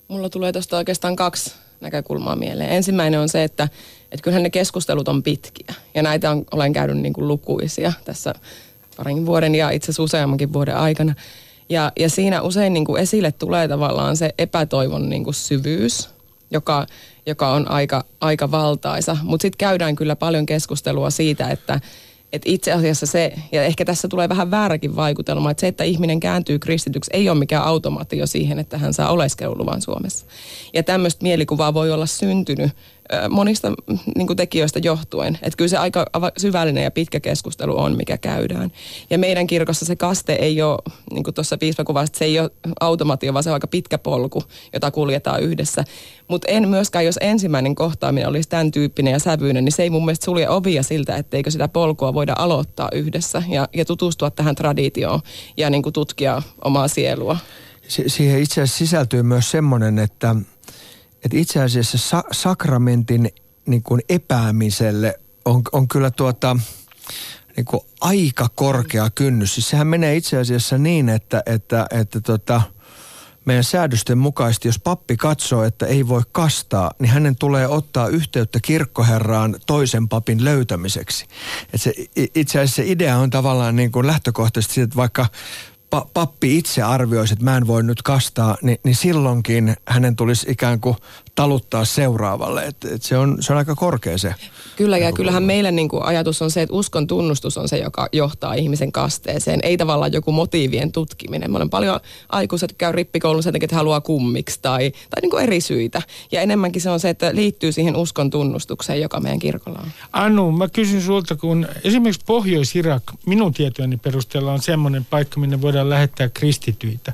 [0.09, 2.71] Mulla tulee tuosta oikeastaan kaksi näkökulmaa mieleen.
[2.71, 3.69] Ensimmäinen on se, että,
[4.13, 5.75] että kyllähän ne keskustelut on pitkiä.
[5.95, 8.35] Ja näitä on, olen käynyt niin kuin lukuisia tässä
[8.97, 11.15] parin vuoden ja itse asiassa useammankin vuoden aikana.
[11.69, 16.09] Ja, ja siinä usein niin kuin esille tulee tavallaan se epätoivon niin kuin syvyys,
[16.51, 16.87] joka,
[17.27, 19.17] joka on aika, aika valtaisa.
[19.23, 21.81] Mutta sitten käydään kyllä paljon keskustelua siitä, että
[22.33, 26.21] et itse asiassa se, ja ehkä tässä tulee vähän vääräkin vaikutelma, että se, että ihminen
[26.21, 30.27] kääntyy kristityksi, ei ole mikään automaatio siihen, että hän saa oleskeluluvan Suomessa.
[30.75, 32.73] Ja tämmöistä mielikuvaa voi olla syntynyt
[33.31, 33.73] monista
[34.17, 35.39] niin tekijöistä johtuen.
[35.43, 36.07] Että kyllä se aika
[36.39, 38.73] syvällinen ja pitkä keskustelu on, mikä käydään.
[39.11, 40.79] Ja meidän kirkossa se kaste ei ole,
[41.13, 44.43] niin kuin tuossa piispa kuvasi, se ei ole automaatio, vaan se on aika pitkä polku,
[44.73, 45.85] jota kuljetaan yhdessä.
[46.29, 50.05] Mutta en myöskään, jos ensimmäinen kohtaaminen olisi tämän tyyppinen ja sävyinen, niin se ei mun
[50.05, 55.21] mielestä sulje ovia siltä, etteikö sitä polkua voida aloittaa yhdessä ja, ja tutustua tähän traditioon
[55.57, 57.37] ja niin kuin tutkia omaa sielua.
[57.89, 60.37] Si- siihen itse asiassa sisältyy myös semmoinen, että–
[61.25, 63.31] että itse asiassa sa- sakramentin
[63.67, 66.57] niin kuin epäämiselle on, on kyllä tuota,
[67.57, 69.55] niin kuin aika korkea kynnys.
[69.55, 72.63] Siis sehän menee itse asiassa niin, että, että, että tota,
[73.45, 78.59] meidän säädösten mukaisesti, jos pappi katsoo, että ei voi kastaa, niin hänen tulee ottaa yhteyttä
[78.63, 81.27] kirkkoherraan toisen papin löytämiseksi.
[81.75, 81.93] Et se,
[82.35, 85.27] itse asiassa se idea on tavallaan niin kuin lähtökohtaisesti, että vaikka
[85.97, 90.47] pa- pappi itse arvioisi, että mä en voi nyt kastaa, niin, niin silloinkin hänen tulisi
[90.51, 90.97] ikään kuin
[91.35, 92.67] taluttaa seuraavalle.
[92.67, 94.35] Et, et se, on, se on aika korkea se.
[94.77, 98.09] Kyllä ja kyllähän meille niin kuin ajatus on se, että uskon tunnustus on se, joka
[98.13, 99.61] johtaa ihmisen kasteeseen.
[99.63, 101.51] Ei tavallaan joku motiivien tutkiminen.
[101.51, 105.43] Mä olen paljon aikuiset käy rippikoulun sen takia, että haluaa kummiksi tai, tai niin kuin
[105.43, 106.03] eri syitä.
[106.33, 109.91] Ja enemmänkin se on se, että liittyy siihen uskon tunnustukseen, joka meidän kirkolla on.
[110.13, 115.78] Anu, mä kysyn sulta, kun esimerkiksi Pohjois-Irak minun tietojeni perusteella on semmoinen paikka, minne voidaan
[115.85, 117.13] lähettää kristityitä.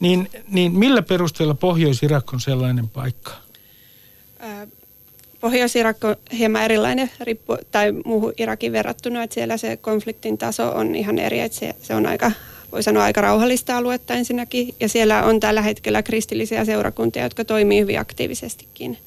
[0.00, 3.32] Niin, niin millä perusteella Pohjois-Irak on sellainen paikka?
[5.40, 10.94] Pohjois-Irak on hieman erilainen riippu, tai muuhun Irakin verrattuna, että siellä se konfliktin taso on
[10.94, 12.32] ihan eri, että se, se on aika,
[12.72, 17.80] voi sanoa aika rauhallista aluetta ensinnäkin, ja siellä on tällä hetkellä kristillisiä seurakuntia, jotka toimii
[17.80, 18.98] hyvin aktiivisestikin.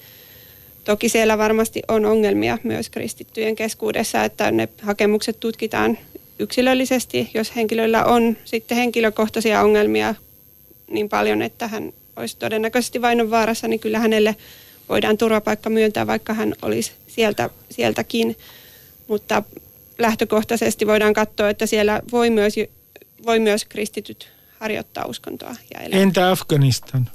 [0.83, 5.97] Toki siellä varmasti on ongelmia myös kristittyjen keskuudessa, että ne hakemukset tutkitaan
[6.39, 10.15] yksilöllisesti, jos henkilöllä on sitten henkilökohtaisia ongelmia
[10.87, 14.35] niin paljon, että hän olisi todennäköisesti vainon vaarassa, niin kyllä hänelle
[14.89, 18.37] voidaan turvapaikka myöntää, vaikka hän olisi sieltä, sieltäkin.
[19.07, 19.43] Mutta
[19.97, 22.55] lähtökohtaisesti voidaan katsoa, että siellä voi myös,
[23.25, 25.99] voi myös kristityt harjoittaa uskontoa ja elää.
[25.99, 27.09] Entä Afganistan?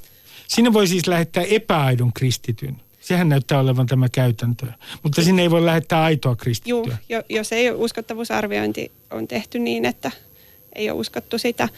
[0.47, 2.75] Sinne voi siis lähettää epäaidon kristityn.
[3.01, 4.65] Sehän näyttää olevan tämä käytäntö.
[5.03, 6.97] Mutta sinne ei voi lähettää aitoa kristittyä.
[7.09, 10.11] Joo, jos ei ole uskottavuusarviointi on tehty niin, että
[10.75, 11.69] ei ole uskottu sitä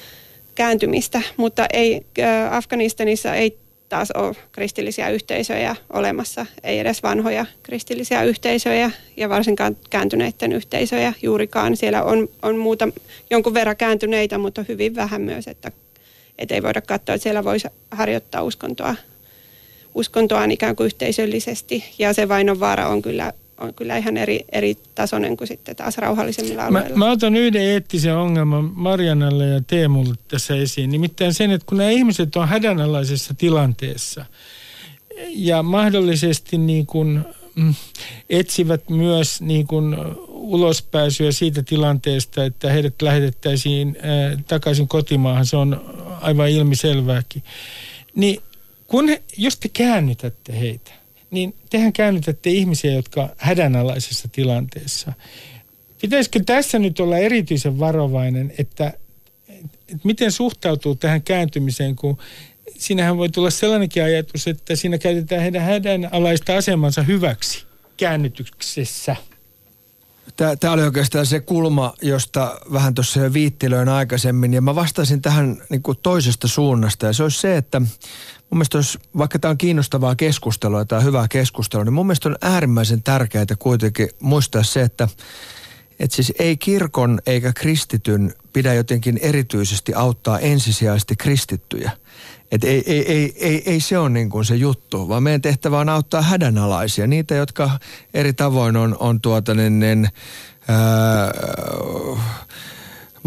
[0.55, 2.05] kääntymistä, mutta ei,
[2.51, 3.57] Afganistanissa ei
[3.89, 11.77] taas ole kristillisiä yhteisöjä olemassa, ei edes vanhoja kristillisiä yhteisöjä ja varsinkaan kääntyneiden yhteisöjä juurikaan.
[11.77, 12.87] Siellä on, on muuta,
[13.29, 15.71] jonkun verran kääntyneitä, mutta hyvin vähän myös, että,
[16.37, 18.95] että ei voida katsoa, että siellä voisi harjoittaa uskontoa,
[19.95, 25.37] uskontoaan ikään kuin yhteisöllisesti ja se vainonvaara on kyllä on kyllä ihan eri, eri tasoinen
[25.37, 26.89] kuin sitten taas rauhallisemmilla alueilla.
[26.89, 30.91] Mä, mä otan yhden eettisen ongelman Marianalle ja Teemulle tässä esiin.
[30.91, 34.25] Nimittäin sen, että kun nämä ihmiset on hädänalaisessa tilanteessa,
[35.29, 37.19] ja mahdollisesti niin kuin,
[37.55, 37.73] mm,
[38.29, 39.95] etsivät myös niin kuin
[40.27, 45.45] ulospääsyä siitä tilanteesta, että heidät lähetettäisiin ää, takaisin kotimaahan.
[45.45, 45.81] Se on
[46.21, 47.43] aivan ilmiselvääkin.
[48.15, 48.41] Niin
[48.87, 50.91] kun he, jos te käännytätte heitä,
[51.31, 55.13] niin tehän käännytätte ihmisiä, jotka hädänalaisessa tilanteessa.
[56.01, 58.93] Pitäisikö tässä nyt olla erityisen varovainen, että,
[59.49, 62.17] että miten suhtautuu tähän kääntymiseen, kun
[62.77, 67.65] siinähän voi tulla sellainenkin ajatus, että siinä käytetään heidän hädänalaista asemansa hyväksi
[67.97, 69.15] käännytyksessä.
[70.59, 74.53] Tämä oli oikeastaan se kulma, josta vähän tuossa jo viittilöin aikaisemmin.
[74.53, 77.05] Ja mä vastasin tähän niin kuin toisesta suunnasta.
[77.05, 77.81] Ja se olisi se, että
[78.53, 82.05] mun mielestä olisi, vaikka tämä on kiinnostavaa keskustelua ja tämä on hyvää keskustelua, niin mun
[82.05, 85.07] mielestä on äärimmäisen tärkeää kuitenkin muistaa se, että
[85.99, 91.91] että siis ei kirkon eikä kristityn pidä jotenkin erityisesti auttaa ensisijaisesti kristittyjä.
[92.51, 95.79] Et ei, ei, ei, ei, ei se ole niin kuin se juttu, vaan meidän tehtävä
[95.79, 97.79] on auttaa hädänalaisia, niitä, jotka
[98.13, 100.09] eri tavoin on, on tuota, niin, niin,
[100.67, 101.31] ää,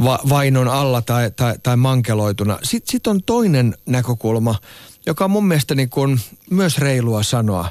[0.05, 2.59] va, vainon alla tai, tai, tai mankeloituna.
[2.63, 4.55] Sitten sit on toinen näkökulma,
[5.07, 7.71] joka on mun mielestä niin kuin myös reilua sanoa.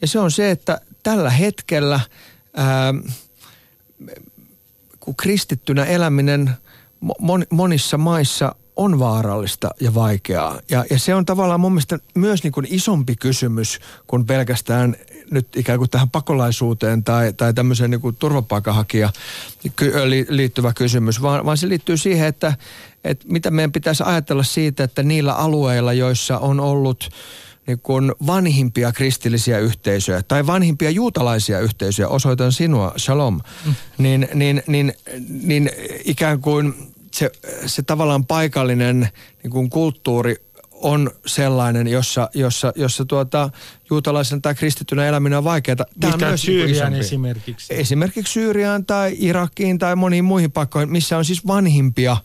[0.00, 2.00] Ja se on se, että tällä hetkellä
[2.56, 2.94] ää,
[5.00, 6.50] kun kristittynä eläminen
[7.50, 10.60] monissa maissa on vaarallista ja vaikeaa.
[10.70, 14.96] Ja, ja se on tavallaan mun mielestä myös niin kuin isompi kysymys kuin pelkästään
[15.30, 19.12] nyt ikään kuin tähän pakolaisuuteen tai, tai tämmöiseen niin kuin turvapaikanhakija
[20.28, 22.54] liittyvä kysymys, vaan, vaan se liittyy siihen, että,
[23.04, 27.08] että mitä meidän pitäisi ajatella siitä, että niillä alueilla, joissa on ollut
[27.66, 33.74] niin kuin vanhimpia kristillisiä yhteisöjä tai vanhimpia juutalaisia yhteisöjä, osoitan sinua, shalom, mm.
[33.98, 34.92] niin, niin, niin,
[35.28, 35.70] niin
[36.04, 36.74] ikään kuin
[37.20, 37.30] se,
[37.66, 39.08] se tavallaan paikallinen
[39.42, 40.36] niin kuin kulttuuri
[40.72, 43.50] on sellainen, jossa, jossa, jossa tuota,
[43.90, 45.76] juutalaisen tai kristittynä eläminen on vaikeaa.
[46.00, 47.74] Tämä on myös Syyriaan esimerkiksi.
[47.74, 52.16] Esimerkiksi Syyriaan tai Irakiin tai moniin muihin paikkoihin, missä on siis vanhimpia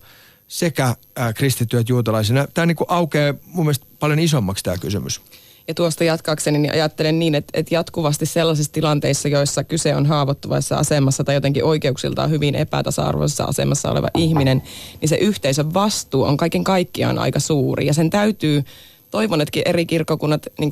[0.47, 2.47] sekä äh, kristittyjä että juutalaisia.
[2.53, 5.21] Tämä niin kuin aukeaa mun mielestä paljon isommaksi tämä kysymys.
[5.67, 10.75] Ja tuosta jatkaakseni niin ajattelen niin, että, että jatkuvasti sellaisissa tilanteissa, joissa kyse on haavoittuvaisessa
[10.75, 14.63] asemassa tai jotenkin oikeuksiltaan hyvin epätasa-arvoisessa asemassa oleva ihminen,
[15.01, 17.85] niin se yhteisön vastuu on kaiken kaikkiaan aika suuri.
[17.85, 18.63] Ja sen täytyy,
[19.11, 20.71] toivon, että eri kirkkokunnat niin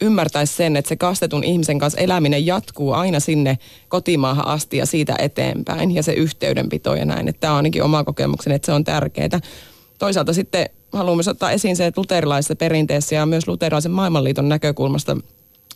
[0.00, 5.14] ymmärtäisi sen, että se kastetun ihmisen kanssa eläminen jatkuu aina sinne kotimaahan asti ja siitä
[5.18, 5.94] eteenpäin.
[5.94, 7.28] Ja se yhteydenpito ja näin.
[7.28, 9.40] Että tämä on ainakin oma kokemukseni, että se on tärkeää.
[10.02, 15.16] Toisaalta sitten haluan myös ottaa esiin se, että luterilaisessa perinteessä ja myös luterilaisen maailmanliiton näkökulmasta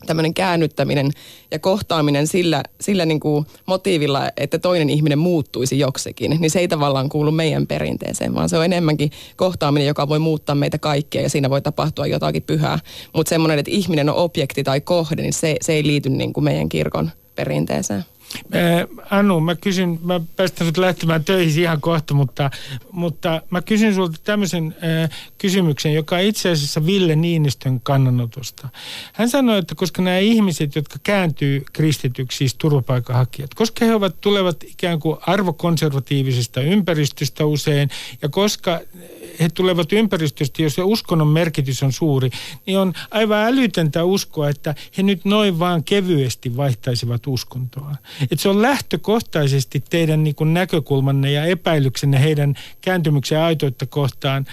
[0.06, 1.10] tämmöinen käännyttäminen
[1.50, 6.68] ja kohtaaminen sillä, sillä niin kuin motiivilla, että toinen ihminen muuttuisi joksikin, niin se ei
[6.68, 11.30] tavallaan kuulu meidän perinteeseen, vaan se on enemmänkin kohtaaminen, joka voi muuttaa meitä kaikkia ja
[11.30, 12.78] siinä voi tapahtua jotakin pyhää.
[13.14, 16.44] Mutta semmoinen, että ihminen on objekti tai kohde, niin se, se ei liity niin kuin
[16.44, 18.04] meidän kirkon perinteeseen.
[19.10, 22.50] Anu, mä kysyn, mä päästän sut lähtemään töihin ihan kohta, mutta,
[22.92, 24.74] mutta mä kysyn sulta tämmöisen
[25.38, 28.68] kysymyksen, joka on itse asiassa Ville Niinistön kannanotosta.
[29.12, 34.64] Hän sanoi, että koska nämä ihmiset, jotka kääntyy kristityksi, siis turvapaikanhakijat, koska he ovat, tulevat
[34.64, 37.90] ikään kuin arvokonservatiivisesta ympäristöstä usein,
[38.22, 38.80] ja koska
[39.40, 42.30] he tulevat ympäristöstä, jos uskonnon merkitys on suuri,
[42.66, 47.96] niin on aivan älytöntä uskoa, että he nyt noin vaan kevyesti vaihtaisivat uskontoa.
[48.22, 54.46] Että se on lähtökohtaisesti teidän niin kuin näkökulmanne ja epäilyksenne heidän kääntymyksen aitoitta kohtaan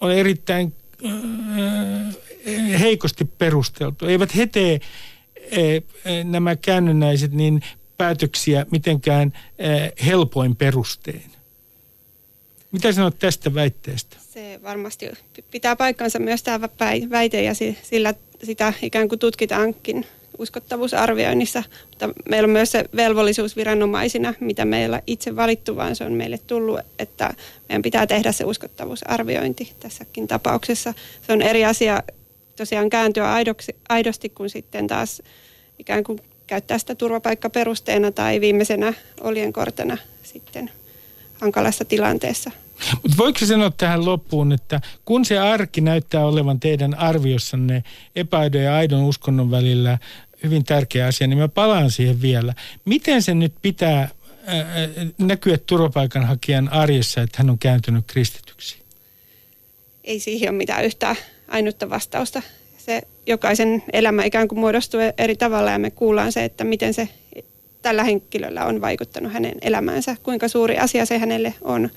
[0.00, 0.74] on erittäin
[1.06, 4.06] äh, heikosti perusteltu.
[4.06, 7.62] Eivät he tee äh, nämä käännynnäiset niin
[7.98, 11.30] päätöksiä mitenkään äh, helpoin perustein.
[12.72, 14.16] Mitä sanot tästä väitteestä?
[14.20, 15.10] Se varmasti
[15.50, 16.68] pitää paikkansa myös tämä
[17.10, 17.52] väite ja
[17.82, 20.06] sillä sitä ikään kuin tutkitaankin
[20.38, 26.12] uskottavuusarvioinnissa, mutta meillä on myös se velvollisuus viranomaisina, mitä meillä itse valittu, vaan se on
[26.12, 27.34] meille tullut, että
[27.68, 30.94] meidän pitää tehdä se uskottavuusarviointi tässäkin tapauksessa.
[31.26, 32.02] Se on eri asia
[32.56, 35.22] tosiaan kääntyä aidoksi, aidosti, kun sitten taas
[35.78, 40.70] ikään kuin käyttää sitä turvapaikkaperusteena tai viimeisenä oljenkortena sitten
[41.40, 42.50] hankalassa tilanteessa.
[43.02, 47.84] Mutta voiko sanoa tähän loppuun, että kun se arki näyttää olevan teidän arviossanne
[48.16, 49.98] epäidon ja aidon uskonnon välillä
[50.42, 52.54] hyvin tärkeä asia, niin mä palaan siihen vielä.
[52.84, 54.08] Miten se nyt pitää
[55.18, 58.76] näkyä turvapaikanhakijan arjessa, että hän on kääntynyt kristityksi?
[60.04, 61.16] Ei siihen ole mitään yhtä
[61.48, 62.42] ainutta vastausta.
[62.78, 67.08] Se jokaisen elämä ikään kuin muodostuu eri tavalla ja me kuullaan se, että miten se
[67.82, 71.90] tällä henkilöllä on vaikuttanut hänen elämäänsä, kuinka suuri asia se hänelle on.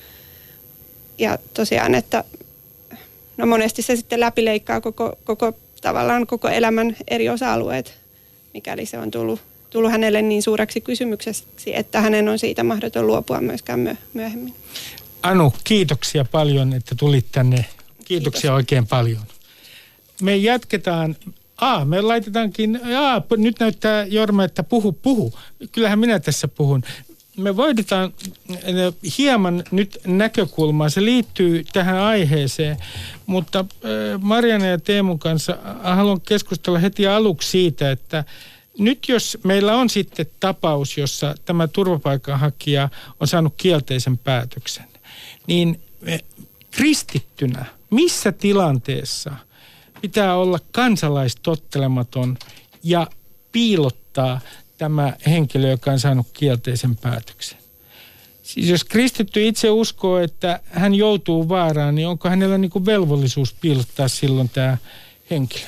[1.17, 2.23] Ja tosiaan, että
[3.37, 8.00] no monesti se sitten läpileikkaa koko, koko tavallaan koko elämän eri osa-alueet,
[8.53, 9.39] mikäli se on tullut,
[9.69, 14.55] tullut hänelle niin suureksi kysymykseksi, että hänen on siitä mahdoton luopua myöskään myöhemmin.
[15.23, 17.65] Anu, kiitoksia paljon, että tulit tänne.
[18.05, 18.55] Kiitoksia Kiitos.
[18.55, 19.23] oikein paljon.
[20.21, 21.15] Me jatketaan
[21.61, 25.33] Aa, me laitetaankin, aa, nyt näyttää Jorma, että puhu, puhu.
[25.71, 26.83] Kyllähän minä tässä puhun.
[27.37, 28.13] Me voidetaan
[28.49, 30.89] eh, hieman nyt näkökulmaa.
[30.89, 32.77] Se liittyy tähän aiheeseen,
[33.25, 38.23] mutta äh, Marianne ja Teemun kanssa haluan keskustella heti aluksi siitä, että
[38.77, 44.85] nyt jos meillä on sitten tapaus, jossa tämä turvapaikanhakija on saanut kielteisen päätöksen,
[45.47, 45.81] niin
[46.71, 49.31] kristittynä, missä tilanteessa–
[50.01, 52.37] pitää olla kansalaistottelematon
[52.83, 53.07] ja
[53.51, 54.39] piilottaa
[54.81, 57.57] tämä henkilö, joka on saanut kielteisen päätöksen.
[58.43, 63.53] Siis jos kristitty itse uskoo, että hän joutuu vaaraan, niin onko hänellä niin kuin velvollisuus
[63.53, 64.77] piilottaa silloin tämä
[65.29, 65.65] henkilö?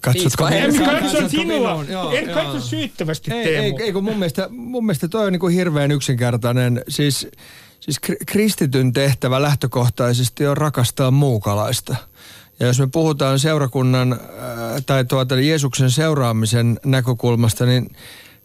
[0.00, 0.48] Katsotko?
[0.48, 1.84] En katso sinua.
[1.88, 3.76] Joo, en katso syyttävästi ei, Teemu.
[3.78, 6.84] Ei, ei, kun mun mielestä, mun mielestä toi on niin kuin hirveän yksinkertainen.
[6.88, 7.28] Siis
[7.80, 11.96] Siis kristityn tehtävä lähtökohtaisesti on rakastaa muukalaista.
[12.60, 14.18] Ja jos me puhutaan seurakunnan äh,
[14.86, 17.96] tai tuota Jeesuksen seuraamisen näkökulmasta, niin,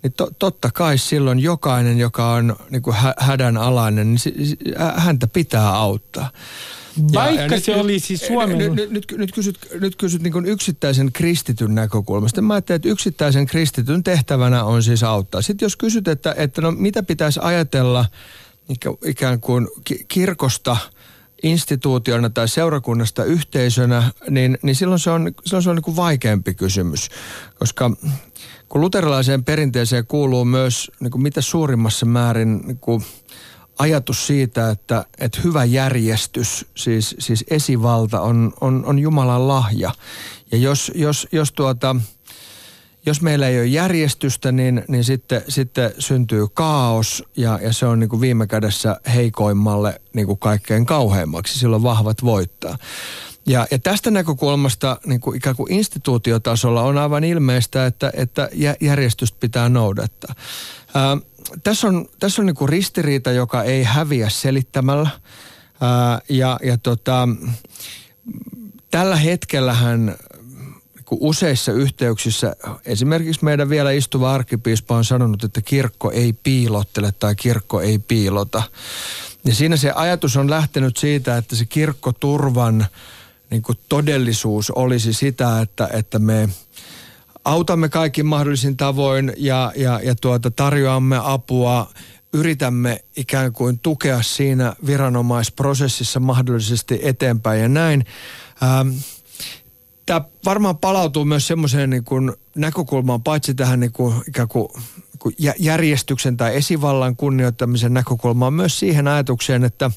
[0.03, 4.57] niin to, totta kai silloin jokainen, joka on niin kuin hä, hädänalainen, niin si, si,
[4.95, 6.29] häntä pitää auttaa.
[7.13, 8.57] Vaikka ja, ja se nyt, oli siis Suomen...
[8.57, 12.41] Nyt, nyt, nyt, nyt kysyt, nyt kysyt niin yksittäisen kristityn näkökulmasta.
[12.41, 15.41] Mä ajattelen, että yksittäisen kristityn tehtävänä on siis auttaa.
[15.41, 18.05] Sitten jos kysyt, että, että no mitä pitäisi ajatella–
[19.05, 19.67] ikään kuin
[20.07, 20.77] kirkosta
[21.43, 26.53] instituutiona tai seurakunnasta yhteisönä, niin, niin silloin se on, silloin se on niin kuin vaikeampi
[26.53, 27.09] kysymys.
[27.59, 27.91] Koska
[28.69, 33.05] kun luterilaiseen perinteeseen kuuluu myös niin kuin mitä suurimmassa määrin niin kuin
[33.79, 39.91] ajatus siitä, että, että hyvä järjestys, siis, siis esivalta on, on, on Jumalan lahja.
[40.51, 41.95] Ja jos, jos, jos tuota,
[43.05, 47.99] jos meillä ei ole järjestystä, niin, niin sitten, sitten syntyy kaos ja, ja se on
[47.99, 51.59] niin kuin viime kädessä heikoimmalle niin kuin kaikkein kauheimmaksi.
[51.59, 52.77] Silloin vahvat voittaa.
[53.45, 58.49] Ja, ja tästä näkökulmasta niin kuin ikään kuin instituutiotasolla on aivan ilmeistä, että, että
[58.81, 60.35] järjestystä pitää noudattaa.
[60.93, 61.17] Ää,
[61.63, 65.09] tässä on, tässä on niin kuin ristiriita, joka ei häviä selittämällä.
[65.81, 67.27] Ää, ja ja tota,
[68.91, 70.15] tällä hetkellähän
[71.17, 72.55] kun useissa yhteyksissä,
[72.85, 78.63] esimerkiksi meidän vielä istuva arkkipiispa on sanonut, että kirkko ei piilottele tai kirkko ei piilota.
[79.45, 82.85] Ja siinä se ajatus on lähtenyt siitä, että se kirkkoturvan
[83.49, 86.49] niin kuin todellisuus olisi sitä, että, että me
[87.45, 91.89] autamme kaikin mahdollisin tavoin ja, ja, ja tuota, tarjoamme apua,
[92.33, 98.05] yritämme ikään kuin tukea siinä viranomaisprosessissa mahdollisesti eteenpäin ja näin.
[98.63, 98.89] Ähm,
[100.05, 102.03] tämä varmaan palautuu myös semmoiseen niin
[102.55, 104.67] näkökulmaan, paitsi tähän niin kuin, ikään kuin,
[105.59, 109.91] järjestyksen tai esivallan kunnioittamisen näkökulmaan, myös siihen ajatukseen, että,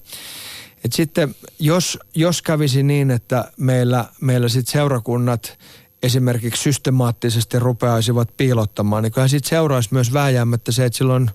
[0.84, 5.59] että sitten jos, jos kävisi niin, että meillä, meillä sitten seurakunnat
[6.02, 11.30] esimerkiksi systemaattisesti rupeaisivat piilottamaan, niin kyllähän sitten seuraisi myös vääjäämättä se, että silloin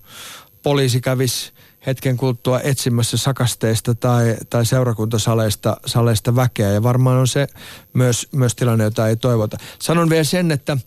[0.64, 1.52] poliisi kävisi
[1.86, 6.72] hetken kuluttua etsimässä sakasteista tai, tai seurakuntasaleista saleista väkeä.
[6.72, 7.48] Ja varmaan on se
[7.94, 9.58] myös, myös tilanne, jota ei toivota.
[9.80, 10.78] Sanon vielä sen, että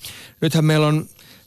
[0.41, 1.07] nythän meillä on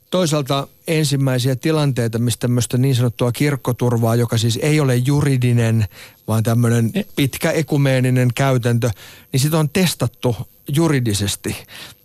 [0.09, 5.85] toisaalta ensimmäisiä tilanteita, mistä tämmöistä niin sanottua kirkkoturvaa, joka siis ei ole juridinen,
[6.27, 8.89] vaan tämmöinen pitkä ekumeeninen käytäntö,
[9.31, 10.35] niin sitä on testattu
[10.67, 11.55] juridisesti.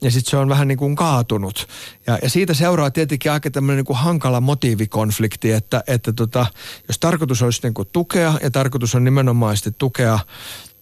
[0.01, 1.69] Ja sitten se on vähän niin kuin kaatunut.
[2.07, 6.47] Ja, ja siitä seuraa tietenkin aika tämmöinen niin hankala motiivikonflikti, että, että tota,
[6.89, 10.19] jos tarkoitus olisi niin kuin tukea ja tarkoitus on nimenomaisesti tukea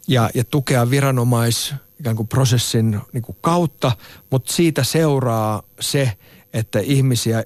[0.08, 3.92] ja, ja tukea viranomais ikään kuin prosessin niin kuin kautta,
[4.30, 6.12] mutta siitä seuraa se,
[6.52, 7.44] että ihmisiä,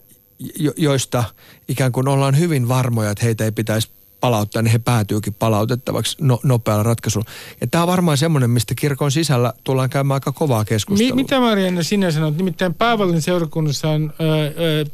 [0.76, 1.24] joista
[1.68, 3.90] ikään kuin ollaan hyvin varmoja, että heitä ei pitäisi
[4.24, 7.30] palauttaa, niin he päätyykin palautettavaksi no, nopealla ratkaisulla.
[7.60, 11.14] Ja tämä on varmaan semmoinen, mistä kirkon sisällä tullaan käymään aika kovaa keskustelua.
[11.14, 12.36] Mi- mitä Marianne sinä sanot?
[12.36, 14.24] Nimittäin Paavallin seurakunnassa on ö,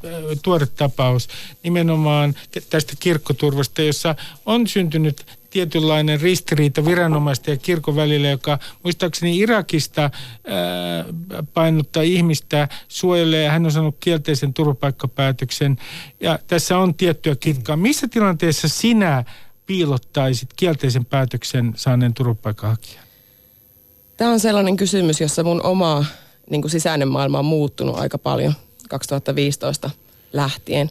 [0.04, 1.28] ö, tuore tapaus
[1.62, 2.34] nimenomaan
[2.70, 4.14] tästä kirkkoturvasta, jossa
[4.46, 10.10] on syntynyt tietynlainen ristiriita viranomaisten ja kirkon välillä, joka muistaakseni Irakista ää,
[11.54, 15.78] painottaa ihmistä, suojelee, hän on saanut kielteisen turvapaikkapäätöksen
[16.20, 17.76] ja tässä on tiettyä kitkaa.
[17.76, 19.24] Missä tilanteessa sinä
[19.66, 23.04] piilottaisit kielteisen päätöksen saaneen turvapaikkahakijan?
[24.16, 26.04] Tämä on sellainen kysymys, jossa mun oma
[26.50, 28.54] niin kuin sisäinen maailma on muuttunut aika paljon
[28.88, 29.90] 2015
[30.32, 30.90] lähtien.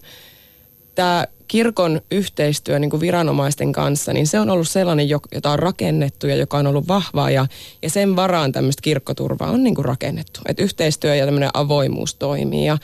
[0.95, 6.28] Tämä kirkon yhteistyö niin kuin viranomaisten kanssa, niin se on ollut sellainen, jota on rakennettu
[6.28, 7.47] ja joka on ollut vahvaa ja,
[7.82, 10.39] ja sen varaan tämmöistä kirkkoturvaa on niin kuin rakennettu.
[10.47, 12.78] Että yhteistyö ja tämmöinen avoimuus toimii ja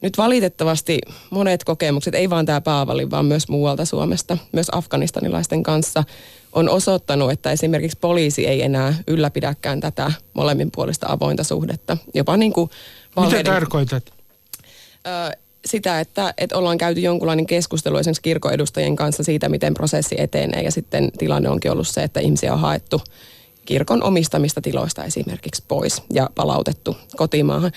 [0.00, 0.98] nyt valitettavasti
[1.30, 6.04] monet kokemukset, ei vaan tämä Paavali, vaan myös muualta Suomesta, myös afganistanilaisten kanssa,
[6.52, 11.96] on osoittanut, että esimerkiksi poliisi ei enää ylläpidäkään tätä molemminpuolista avointa suhdetta.
[12.14, 12.70] Jopa niin kuin
[13.16, 13.52] valheiden...
[13.52, 14.12] Mitä tarkoitat?
[15.06, 20.62] Ö, sitä, että, että ollaan käyty jonkunlainen keskustelu esimerkiksi kirkoedustajien kanssa siitä, miten prosessi etenee.
[20.62, 23.02] Ja sitten tilanne onkin ollut se, että ihmisiä on haettu
[23.64, 27.72] kirkon omistamista tiloista esimerkiksi pois ja palautettu kotimaahan.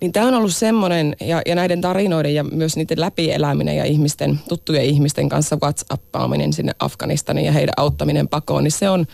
[0.00, 4.40] Niin tämä on ollut semmoinen, ja, ja näiden tarinoiden ja myös niiden läpieläminen ja ihmisten,
[4.48, 9.06] tuttujen ihmisten kanssa whatsappaaminen sinne Afganistaniin ja heidän auttaminen pakoon, niin se on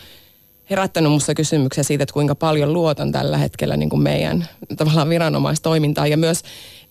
[0.69, 6.09] herättänyt minussa kysymyksiä siitä, että kuinka paljon luotan tällä hetkellä niin kuin meidän tavallaan viranomaistoimintaan
[6.09, 6.41] ja myös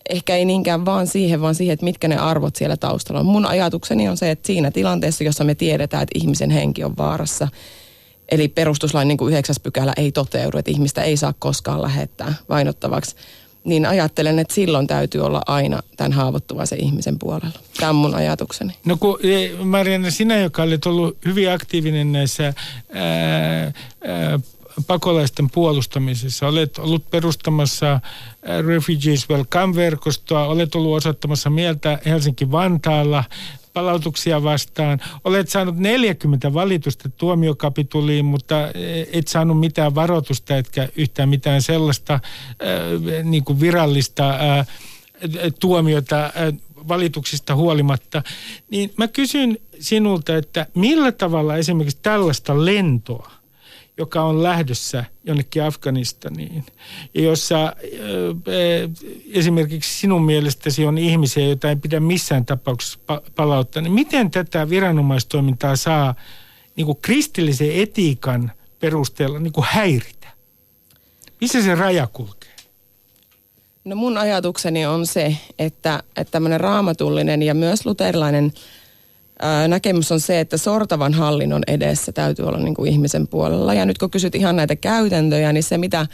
[0.09, 3.27] ehkä ei niinkään vaan siihen, vaan siihen, että mitkä ne arvot siellä taustalla on.
[3.27, 7.49] Mun ajatukseni on se, että siinä tilanteessa, jossa me tiedetään, että ihmisen henki on vaarassa,
[8.29, 13.17] eli perustuslain niin kuin yhdeksäs pykälä ei toteudu, että ihmistä ei saa koskaan lähettää vainottavaksi,
[13.65, 17.59] niin ajattelen, että silloin täytyy olla aina tämän haavoittuvaisen ihmisen puolella.
[17.77, 18.73] Tämä on mun ajatukseni.
[18.85, 19.19] No kun
[19.65, 23.73] Marianne, sinä, joka olet ollut hyvin aktiivinen näissä ää,
[24.05, 24.41] ää,
[24.87, 26.49] pakolaisten puolustamisessa.
[26.49, 28.01] Olet ollut perustamassa äh,
[28.67, 33.25] Refugees Welcome-verkostoa, olet ollut osoittamassa mieltä Helsinki-Vantaalla
[33.73, 35.01] palautuksia vastaan.
[35.25, 38.71] Olet saanut 40 valitusta tuomiokapituliin, mutta äh,
[39.13, 44.67] et saanut mitään varoitusta, etkä yhtään mitään sellaista äh, niin kuin virallista äh,
[45.61, 46.33] tuomiota äh,
[46.89, 48.23] valituksista huolimatta.
[48.71, 53.40] Niin mä kysyn sinulta, että millä tavalla esimerkiksi tällaista lentoa
[54.01, 56.65] joka on lähdössä jonnekin Afganistaniin,
[57.15, 57.77] ja jossa
[59.33, 62.99] esimerkiksi sinun mielestäsi on ihmisiä, joita ei pidä missään tapauksessa
[63.37, 66.15] palauttaa, niin miten tätä viranomaistoimintaa saa
[66.77, 70.29] niin kuin kristillisen etiikan perusteella niin kuin häiritä?
[71.41, 72.57] Missä se raja kulkee?
[73.85, 78.53] No mun ajatukseni on se, että, että tämmöinen raamatullinen ja myös luterilainen–
[79.69, 83.75] näkemys on se, että sortavan hallinnon edessä täytyy olla niin kuin ihmisen puolella.
[83.75, 86.07] Ja nyt kun kysyt ihan näitä käytäntöjä, niin se mitä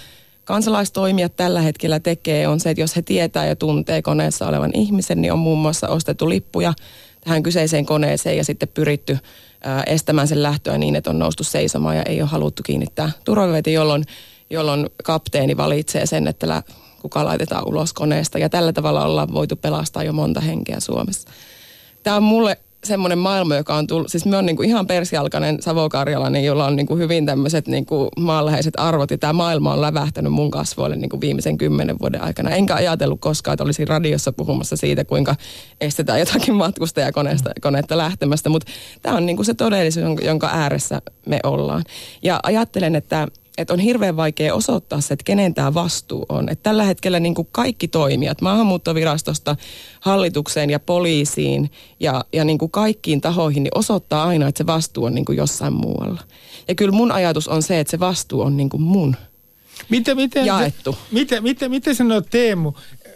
[0.45, 5.21] kansalaistoimijat tällä hetkellä tekee on se, että jos he tietää ja tuntee koneessa olevan ihmisen,
[5.21, 6.75] niin on muun muassa ostettu lippuja
[7.21, 9.19] tähän kyseiseen koneeseen ja sitten pyritty
[9.87, 14.05] estämään sen lähtöä niin, että on noustu seisomaan ja ei ole haluttu kiinnittää turvavyötä, jolloin,
[14.51, 16.63] jolloin kapteeni valitsee sen, että
[17.03, 18.39] kuka laitetaan ulos koneesta.
[18.39, 21.29] Ja tällä tavalla ollaan voitu pelastaa jo monta henkeä Suomessa.
[22.03, 25.63] Tämä on mulle semmoinen maailma, joka on tullut, siis me on niin kuin ihan persialkainen
[25.63, 29.81] savokarjalainen, jolla on niin kuin hyvin tämmöiset niin kuin maanläheiset arvot ja tämä maailma on
[29.81, 32.51] lävähtänyt mun kasvoille niin kuin viimeisen kymmenen vuoden aikana.
[32.51, 35.35] Enkä ajatellut koskaan, että olisin radiossa puhumassa siitä, kuinka
[35.81, 38.73] estetään jotakin matkustajakonetta lähtemästä, mutta
[39.03, 41.85] tämä on niin kuin se todellisuus, jonka ääressä me ollaan.
[42.23, 43.29] Ja ajattelen, että
[43.59, 46.49] että on hirveän vaikea osoittaa se, että kenen tämä vastuu on.
[46.49, 49.57] Että tällä hetkellä niin kuin kaikki toimijat, maahanmuuttovirastosta
[50.01, 55.05] hallitukseen ja poliisiin ja, ja niin kuin kaikkiin tahoihin, niin osoittaa aina, että se vastuu
[55.05, 56.21] on niin kuin jossain muualla.
[56.69, 59.17] Ja kyllä mun ajatus on se, että se vastuu on niin kuin mun
[59.89, 60.99] miten, miten, jaettu.
[61.13, 62.73] Miten, miten, miten sanoo Teemu,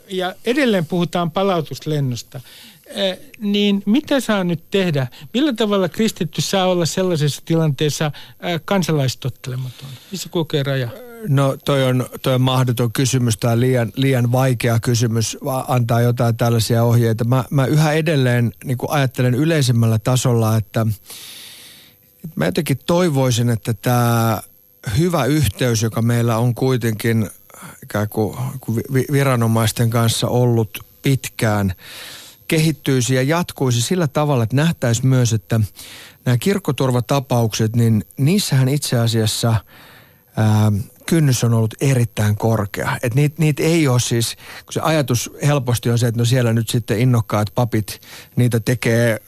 [0.09, 2.41] ja edelleen puhutaan palautuslennosta.
[2.91, 5.07] Eh, niin mitä saa nyt tehdä?
[5.35, 8.11] Millä tavalla kristitty saa olla sellaisessa tilanteessa
[8.41, 9.89] eh, kansalaistottelematon?
[10.11, 10.89] Missä kulkee raja?
[11.29, 15.39] No toi on, toi on mahdoton kysymys tai liian, liian vaikea kysymys
[15.69, 17.25] antaa jotain tällaisia ohjeita.
[17.25, 20.87] Mä, mä yhä edelleen niin ajattelen yleisemmällä tasolla, että,
[22.25, 24.41] että mä jotenkin toivoisin, että tämä
[24.99, 27.31] hyvä yhteys, joka meillä on kuitenkin
[27.83, 28.37] ikään kuin
[29.13, 31.75] viranomaisten kanssa ollut pitkään–
[32.51, 35.61] kehittyisi ja jatkuisi sillä tavalla, että nähtäisi myös, että
[36.25, 39.55] nämä kirkkoturvatapaukset, niin niissähän itse asiassa
[40.37, 40.73] ää,
[41.11, 42.99] kynnys on ollut erittäin korkea.
[43.03, 46.53] Että niitä niit ei ole siis, kun se ajatus helposti on se, että no siellä
[46.53, 48.01] nyt sitten innokkaat papit
[48.37, 49.21] niitä tekee,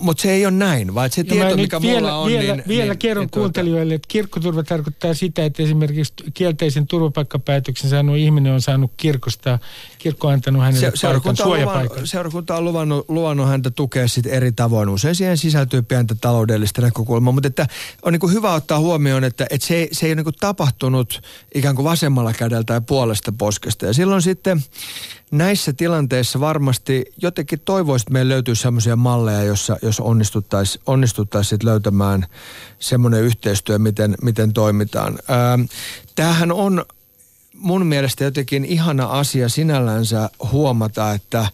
[0.00, 2.30] mutta se ei ole näin, vaan se tieto, mikä vielä, mulla on.
[2.30, 7.90] Vielä, niin, vielä niin, kerron niin, kuuntelijoille, että kirkkoturva tarkoittaa sitä, että esimerkiksi kielteisen turvapaikkapäätöksen
[7.90, 9.58] saanut ihminen on saanut kirkosta,
[9.98, 12.06] kirkko on antanut hänelle se, paikan, suojapaikan.
[12.06, 14.88] Seurakunta on luvannut, luvannut häntä tukea sitten eri tavoin.
[14.88, 17.66] Usein siihen sisältyy pientä taloudellista näkökulmaa, mutta että
[18.02, 20.97] on niin kuin hyvä ottaa huomioon, että, että se, se ei ole niin kuin tapahtunut
[20.98, 23.86] ottanut ikään kuin vasemmalla kädellä tai puolesta poskesta.
[23.86, 24.64] Ja silloin sitten
[25.30, 32.26] näissä tilanteissa varmasti jotenkin toivoisi, että meillä löytyy sellaisia malleja, jossa, jos onnistuttaisiin onnistustais löytämään
[32.78, 35.18] semmoinen yhteistyö, miten, miten toimitaan.
[35.28, 35.58] Ää,
[36.14, 36.84] tämähän on
[37.54, 41.48] mun mielestä jotenkin ihana asia sinällänsä huomata, että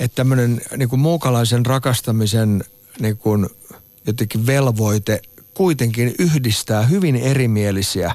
[0.00, 2.64] että tämmöinen niin kuin muukalaisen rakastamisen
[3.00, 3.46] niin kuin
[4.06, 5.22] jotenkin velvoite
[5.54, 8.14] kuitenkin yhdistää hyvin erimielisiä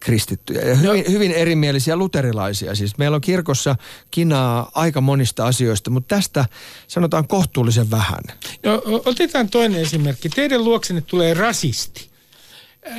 [0.00, 1.10] kristittyjä ja hyvin, no.
[1.10, 2.74] hyvin erimielisiä luterilaisia.
[2.74, 3.76] Siis meillä on kirkossa
[4.10, 6.44] kinaa aika monista asioista, mutta tästä
[6.88, 8.24] sanotaan kohtuullisen vähän.
[8.64, 10.28] No, otetaan toinen esimerkki.
[10.28, 12.10] Teidän luoksenne tulee rasisti.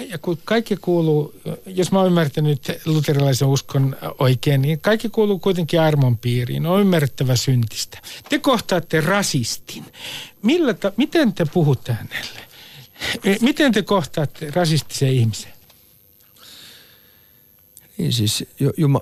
[0.09, 1.33] Ja kun kaikki kuuluu,
[1.65, 6.65] jos mä oon ymmärtänyt luterilaisen uskon oikein, niin kaikki kuuluu kuitenkin armon piiriin.
[6.65, 8.01] On ymmärrettävä syntistä.
[8.29, 9.85] Te kohtaatte rasistin.
[10.41, 12.39] Millä ta- miten te puhutte hänelle?
[13.41, 15.60] Miten te kohtaatte rasistisen ihmisen?
[17.97, 18.45] Niin siis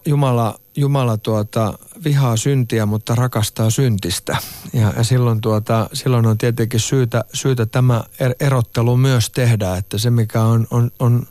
[0.05, 4.37] Jumala, Jumala tuota, vihaa syntiä, mutta rakastaa syntistä.
[4.73, 9.97] Ja, ja silloin, tuota, silloin on tietenkin syytä, syytä tämä er, erottelu myös tehdä, että
[9.97, 11.27] se mikä on, on, on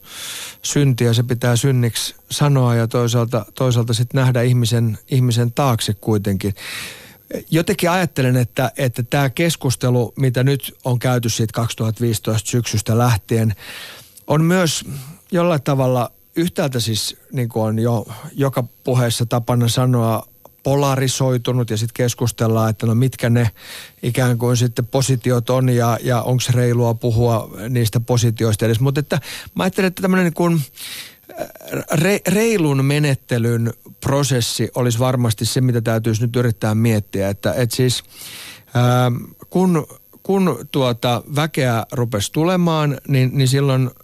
[0.62, 6.54] syntiä, se pitää synniksi sanoa ja toisaalta, toisaalta sitten nähdä ihmisen, ihmisen taakse kuitenkin.
[7.50, 13.54] Jotenkin ajattelen, että, että tämä keskustelu, mitä nyt on käyty siitä 2015 syksystä lähtien,
[14.26, 14.84] on myös
[15.32, 20.26] jollain tavalla yhtäältä siis niin kuin on jo joka puheessa tapana sanoa
[20.62, 23.50] polarisoitunut ja sitten keskustellaan, että no mitkä ne
[24.02, 28.80] ikään kuin sitten positiot on ja, ja onko reilua puhua niistä positioista edes.
[28.80, 29.20] Mutta että
[29.54, 30.60] mä ajattelen, että tämmöinen niin kuin
[31.92, 37.28] re, reilun menettelyn prosessi olisi varmasti se, mitä täytyisi nyt yrittää miettiä.
[37.28, 38.04] Että et siis
[38.74, 39.12] ää,
[39.50, 39.86] kun,
[40.22, 43.90] kun tuota väkeä rupesi tulemaan, niin, niin silloin–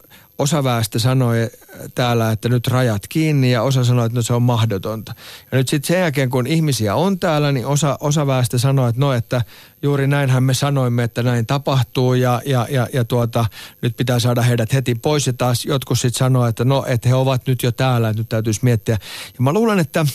[0.44, 1.50] osa väestä sanoi
[1.94, 5.14] täällä, että nyt rajat kiinni ja osa sanoi, että no se on mahdotonta.
[5.52, 9.00] Ja nyt sitten sen jälkeen, kun ihmisiä on täällä, niin osa, osa väestä sanoi, että
[9.00, 9.42] no, että
[9.82, 13.44] juuri näinhän me sanoimme, että näin tapahtuu ja, ja, ja, ja tuota,
[13.82, 15.26] nyt pitää saada heidät heti pois.
[15.26, 18.28] Ja taas jotkut sitten sanoi, että no, että he ovat nyt jo täällä, että nyt
[18.28, 18.98] täytyisi miettiä.
[19.26, 20.06] Ja mä luulen, että,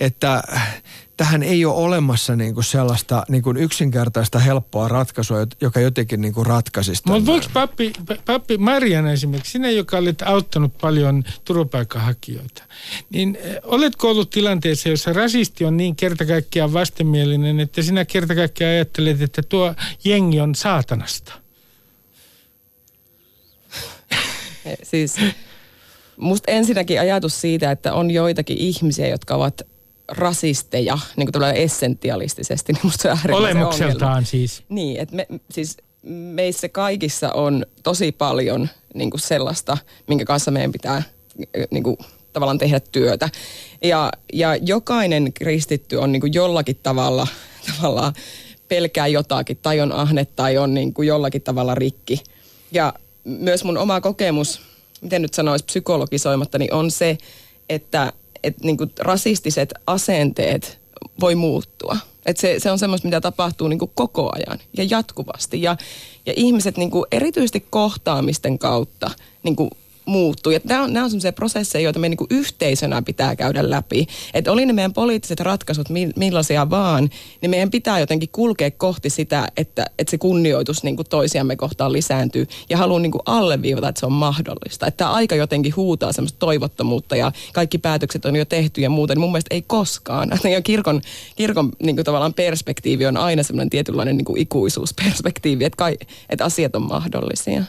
[0.00, 0.42] että
[1.20, 6.34] tähän ei ole olemassa niin kuin sellaista niin kuin yksinkertaista helppoa ratkaisua, joka jotenkin niin
[6.34, 7.02] kuin ratkaisisi.
[7.06, 7.92] Mutta voiko pappi,
[8.26, 12.62] pappi Marian esimerkiksi, sinä joka olet auttanut paljon turvapaikkahakijoita,
[13.10, 19.22] niin eh, oletko ollut tilanteessa, jossa rasisti on niin kertakaikkiaan vastenmielinen, että sinä kertakaikkiaan ajattelet,
[19.22, 21.32] että tuo jengi on saatanasta?
[24.82, 25.16] siis
[26.16, 29.62] musta ensinnäkin ajatus siitä, että on joitakin ihmisiä, jotka ovat
[30.10, 34.26] rasisteja, niin kuin tulee essentialistisesti, niin musta se on Olemukseltaan ongelma.
[34.26, 34.62] siis.
[34.68, 40.72] Niin, että me, siis meissä kaikissa on tosi paljon niin kuin sellaista, minkä kanssa meidän
[40.72, 41.02] pitää
[41.70, 41.96] niin kuin,
[42.32, 43.28] tavallaan tehdä työtä.
[43.82, 47.26] Ja, ja jokainen kristitty on niin kuin jollakin tavalla
[47.76, 48.12] tavallaan
[48.68, 52.22] pelkää jotakin, tai on ahne, tai on niin kuin jollakin tavalla rikki.
[52.72, 52.94] Ja
[53.24, 54.60] myös mun oma kokemus,
[55.00, 57.18] miten nyt sanoisi psykologisoimatta, niin on se,
[57.68, 58.12] että
[58.44, 60.80] että niinku rasistiset asenteet
[61.20, 61.96] voi muuttua.
[62.26, 65.62] Et se, se on semmoista, mitä tapahtuu niinku koko ajan ja jatkuvasti.
[65.62, 65.76] Ja,
[66.26, 69.10] ja ihmiset niinku erityisesti kohtaamisten kautta
[69.42, 69.70] niinku
[70.06, 70.52] muuttuu.
[70.52, 74.06] Ja nämä on, nämä on sellaisia prosesseja, joita me niin yhteisönä pitää käydä läpi.
[74.34, 75.86] Että oli ne meidän poliittiset ratkaisut
[76.16, 81.56] millaisia vaan, niin meidän pitää jotenkin kulkea kohti sitä, että, että se kunnioitus niin toisiamme
[81.56, 82.46] kohtaan lisääntyy.
[82.70, 84.86] Ja haluan niin alleviivata, että se on mahdollista.
[84.86, 89.14] Että tämä aika jotenkin huutaa semmoista toivottomuutta ja kaikki päätökset on jo tehty ja muuta.
[89.14, 90.30] Niin mun mielestä ei koskaan.
[90.50, 91.00] Ja kirkon,
[91.36, 95.96] kirkon niin tavallaan perspektiivi on aina semmoinen tietynlainen niin ikuisuusperspektiivi, että, kai,
[96.28, 97.64] että asiat on mahdollisia.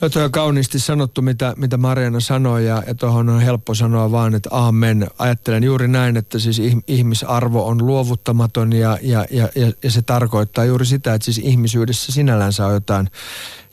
[0.00, 4.10] No tuo on kauniisti sanottu, mitä, mitä Mariana sanoi ja, ja tuohon on helppo sanoa
[4.10, 5.06] vaan, että amen.
[5.18, 10.64] Ajattelen juuri näin, että siis ihmisarvo on luovuttamaton ja, ja, ja, ja, ja se tarkoittaa
[10.64, 13.10] juuri sitä, että siis ihmisyydessä sinällänsä on jotain,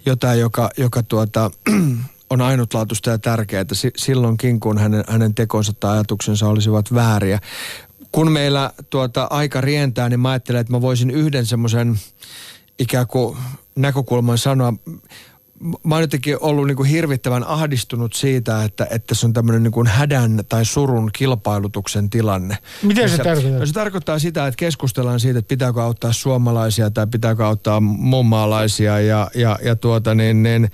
[0.05, 1.51] jotain joka, joka tuota,
[2.29, 3.65] on ainutlaatuista ja tärkeää
[3.97, 7.39] silloinkin, kun hänen, hänen tekonsa tai ajatuksensa olisivat vääriä.
[8.11, 11.99] Kun meillä tuota aika rientää, niin mä ajattelen, että mä voisin yhden semmoisen
[12.79, 13.37] ikään kuin
[13.75, 14.73] näkökulman sanoa
[15.83, 19.71] mä oon jotenkin ollut niin kuin hirvittävän ahdistunut siitä, että, että se on tämmöinen niin
[19.71, 22.57] kuin hädän tai surun kilpailutuksen tilanne.
[22.83, 23.59] Miten se, se tarkoittaa?
[23.59, 28.99] No se tarkoittaa sitä, että keskustellaan siitä, että pitääkö auttaa suomalaisia tai pitääkö auttaa mummaalaisia
[28.99, 30.71] ja, ja, ja tuota niin, niin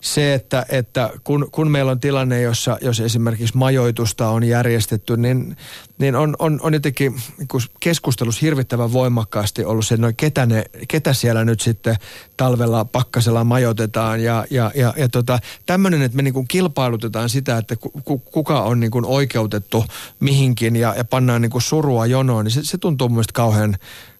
[0.00, 5.56] se, että, että kun, kun meillä on tilanne, jossa jos esimerkiksi majoitusta on järjestetty, niin,
[5.98, 7.48] niin on, on, on jotenkin niin
[7.80, 11.96] keskustelussa hirvittävän voimakkaasti ollut se, no ketä, ne, ketä siellä nyt sitten
[12.36, 17.76] talvella pakkasella majoitetaan ja, ja, ja, ja tota, tämmöinen, että me niin kilpailutetaan sitä, että
[17.76, 19.84] ku, kuka on niin oikeutettu
[20.20, 23.76] mihinkin ja, ja pannaan niin surua jonoon, niin se, se tuntuu mun kauhean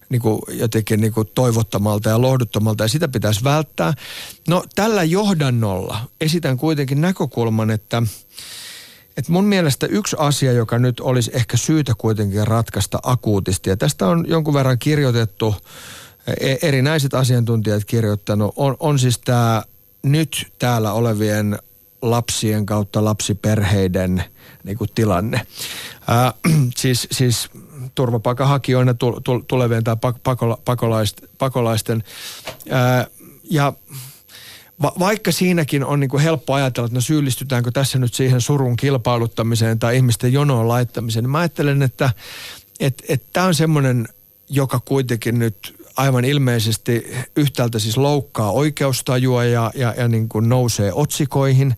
[0.08, 3.94] niin kuin jotenkin niin kuin toivottomalta ja lohduttomalta ja sitä pitäisi välttää.
[4.48, 8.02] No tällä johdannolla esitän kuitenkin näkökulman, että
[9.18, 14.06] et mun mielestä yksi asia, joka nyt olisi ehkä syytä kuitenkin ratkaista akuutisti, ja tästä
[14.06, 15.54] on jonkun verran kirjoitettu,
[16.40, 19.62] e, erinäiset asiantuntijat kirjoittanut, on, on siis tämä
[20.02, 21.58] nyt täällä olevien
[22.02, 24.24] lapsien kautta lapsiperheiden
[24.64, 25.46] niin kuin tilanne.
[26.08, 26.32] Ää,
[26.76, 27.50] siis, siis
[27.94, 28.94] turvapaikanhakijoina
[29.48, 32.04] tulevien tai pakola, pakolaisten, pakolaisten.
[32.70, 33.06] Ää,
[33.50, 33.72] ja
[34.82, 38.76] va, vaikka siinäkin on niin kuin helppo ajatella, että no syyllistytäänkö tässä nyt siihen surun
[38.76, 42.10] kilpailuttamiseen tai ihmisten jonoon laittamiseen, niin mä ajattelen, että
[42.80, 44.08] että että tämä on semmoinen,
[44.48, 47.06] joka kuitenkin nyt aivan ilmeisesti
[47.36, 51.76] yhtäältä siis loukkaa oikeustajua ja, ja, ja niin kuin nousee otsikoihin,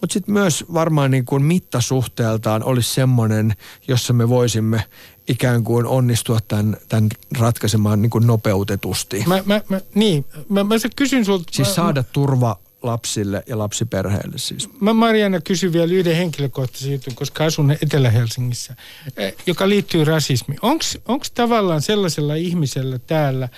[0.00, 3.54] mutta sitten myös varmaan niin kuin mittasuhteeltaan olisi semmoinen,
[3.88, 4.84] jossa me voisimme
[5.28, 9.24] ikään kuin onnistua tämän, tämän ratkaisemaan niin kuin nopeutetusti.
[9.26, 11.44] Mä, mä, mä, niin, mä, mä kysyn sulta...
[11.50, 14.68] Siis mä, saada turva lapsille ja lapsiperheille siis.
[14.80, 18.76] Mä Mariana kysyn vielä yhden henkilökohtaisen jutun, koska asun Etelä-Helsingissä,
[19.16, 20.58] eh, joka liittyy rasismiin.
[21.08, 23.48] Onko tavallaan sellaisella ihmisellä täällä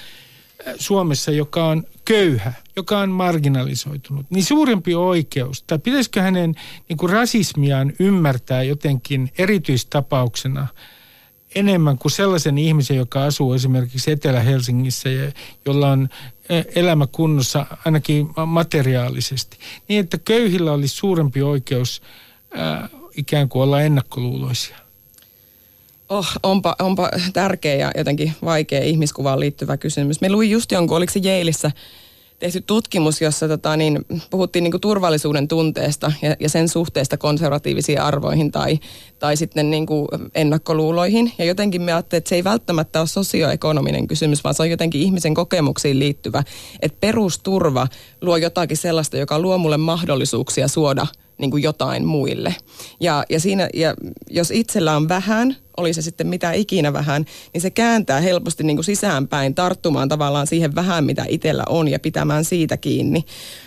[0.66, 6.54] eh, Suomessa, joka on köyhä, joka on marginalisoitunut, niin suurempi oikeus, tai pitäisikö hänen
[6.88, 10.66] niin kuin rasismiaan ymmärtää jotenkin erityistapauksena–
[11.54, 15.32] enemmän kuin sellaisen ihmisen, joka asuu esimerkiksi Etelä-Helsingissä ja
[15.66, 16.08] jolla on
[16.74, 19.58] elämä kunnossa ainakin materiaalisesti.
[19.88, 22.02] Niin, että köyhillä olisi suurempi oikeus
[22.54, 24.76] ää, ikään kuin olla ennakkoluuloisia.
[26.08, 30.20] Oh, onpa, onpa tärkeä ja jotenkin vaikea ihmiskuvaan liittyvä kysymys.
[30.20, 31.70] Me luin just jonkun, oliko se Jeilissä
[32.38, 38.00] tehty tutkimus, jossa tota, niin, puhuttiin niin kuin turvallisuuden tunteesta ja, ja sen suhteesta konservatiivisiin
[38.00, 38.78] arvoihin tai,
[39.18, 41.32] tai sitten niin kuin ennakkoluuloihin.
[41.38, 45.00] Ja jotenkin me ajattelin, että se ei välttämättä ole sosioekonominen kysymys, vaan se on jotenkin
[45.00, 46.42] ihmisen kokemuksiin liittyvä.
[46.82, 47.86] Että perusturva
[48.20, 51.06] luo jotakin sellaista, joka luo mulle mahdollisuuksia suoda–
[51.38, 52.54] niin kuin jotain muille.
[53.00, 53.94] Ja, ja, siinä, ja
[54.30, 58.76] jos itsellä on vähän, oli se sitten mitä ikinä vähän, niin se kääntää helposti niin
[58.76, 63.24] kuin sisäänpäin tarttumaan tavallaan siihen vähän, mitä itsellä on ja pitämään siitä kiinni.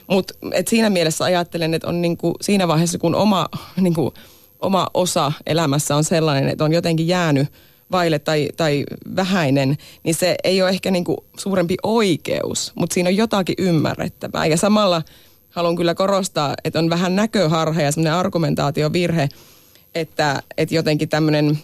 [0.07, 0.33] Mutta
[0.67, 3.47] siinä mielessä ajattelen, että on niin kuin siinä vaiheessa, kun oma,
[3.81, 4.11] niin kuin,
[4.59, 7.47] oma osa elämässä on sellainen, että on jotenkin jäänyt
[7.91, 8.83] vaille tai, tai
[9.15, 14.45] vähäinen, niin se ei ole ehkä niin kuin suurempi oikeus, mutta siinä on jotakin ymmärrettävää.
[14.45, 15.01] Ja samalla
[15.57, 19.29] haluan kyllä korostaa, että on vähän näköharha ja semmoinen argumentaatiovirhe,
[19.95, 21.59] että, että jotenkin tämmöinen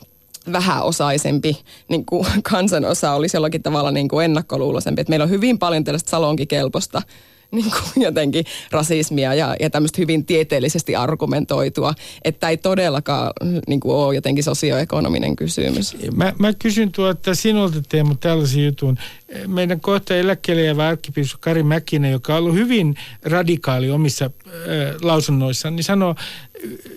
[0.51, 5.01] vähäosaisempi niin kuin kansanosa olisi jollakin tavalla niin kuin ennakkoluuloisempi.
[5.01, 7.01] Että meillä on hyvin paljon tällaista salonkikelpoista
[7.53, 11.93] niin kuin jotenkin rasismia ja, ja tämmöistä hyvin tieteellisesti argumentoitua,
[12.23, 13.33] että ei todellakaan
[13.67, 15.97] niin kuin ole jotenkin sosioekonominen kysymys.
[16.15, 18.97] Mä, mä kysyn tuota sinulta Teemu tällaisen jutun.
[19.47, 24.31] Meidän kohta eläkkeelle jäävä arkkipiispa Kari Mäkinen, joka on ollut hyvin radikaali omissa äh,
[25.01, 26.15] lausunnoissaan, niin sanoo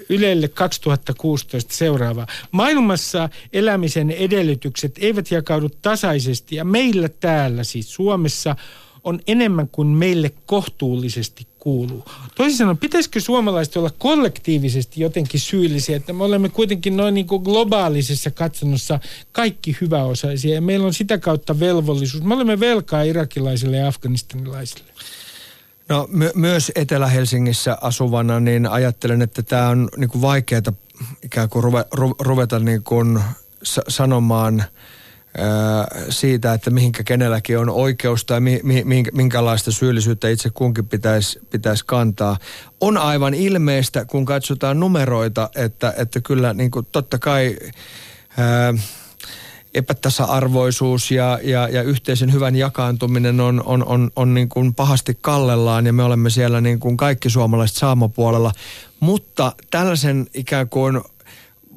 [0.09, 2.27] Ylelle 2016 seuraava.
[2.51, 8.57] Maailmassa elämisen edellytykset eivät jakaudu tasaisesti ja meillä täällä siis Suomessa–
[9.07, 12.05] on enemmän kuin meille kohtuullisesti kuuluu.
[12.35, 17.43] Toisin sanoen, pitäisikö suomalaiset olla kollektiivisesti jotenkin syyllisiä, että me olemme kuitenkin noin niin kuin
[17.43, 19.01] globaalisessa katsannossa
[19.33, 22.25] kaikki hyväosaisia ja meillä on sitä kautta velvollisuus.
[22.25, 24.91] Me olemme velkaa irakilaisille ja afganistanilaisille.
[25.89, 30.63] No my- myös Etelä-Helsingissä asuvana niin ajattelen, että tämä on niin kuin vaikeaa
[31.23, 33.21] ikään kuin ruve- ru- ruveta niin kuin
[33.63, 34.65] sa- sanomaan–
[36.09, 41.85] siitä, että mihinkä kenelläkin on oikeus tai mi, mi, minkälaista syyllisyyttä itse kunkin pitäisi, pitäisi
[41.87, 42.37] kantaa.
[42.81, 47.57] On aivan ilmeistä, kun katsotaan numeroita, että, että kyllä niin kuin totta kai
[48.39, 48.75] ää,
[49.75, 55.87] epätasa-arvoisuus ja, ja, ja yhteisen hyvän jakaantuminen on, on, on, on niin kuin pahasti kallellaan
[55.87, 58.53] ja me olemme siellä niin kuin kaikki suomalaiset saamapuolella.
[59.01, 61.01] Mutta tällaisen ikään kuin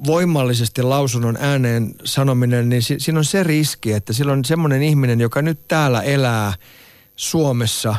[0.06, 5.42] voimallisesti lausunnon ääneen sanominen, niin si- siinä on se riski, että silloin semmoinen ihminen, joka
[5.42, 6.54] nyt täällä elää
[7.16, 7.96] Suomessa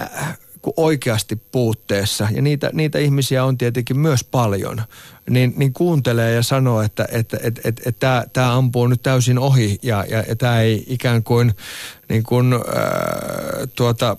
[0.00, 0.38] äh,
[0.76, 4.82] oikeasti puutteessa, ja niitä, niitä ihmisiä on tietenkin myös paljon,
[5.30, 9.78] niin, niin kuuntelee ja sanoo, että että että että, että tämä ampuu nyt täysin ohi,
[9.82, 11.54] ja, ja, ja tämä ei ikään kuin,
[12.08, 12.60] niin kuin äh,
[13.74, 14.16] tuota,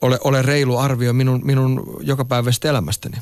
[0.00, 3.16] ole, ole reilu arvio minun, minun jokapäiväisestä elämästäni.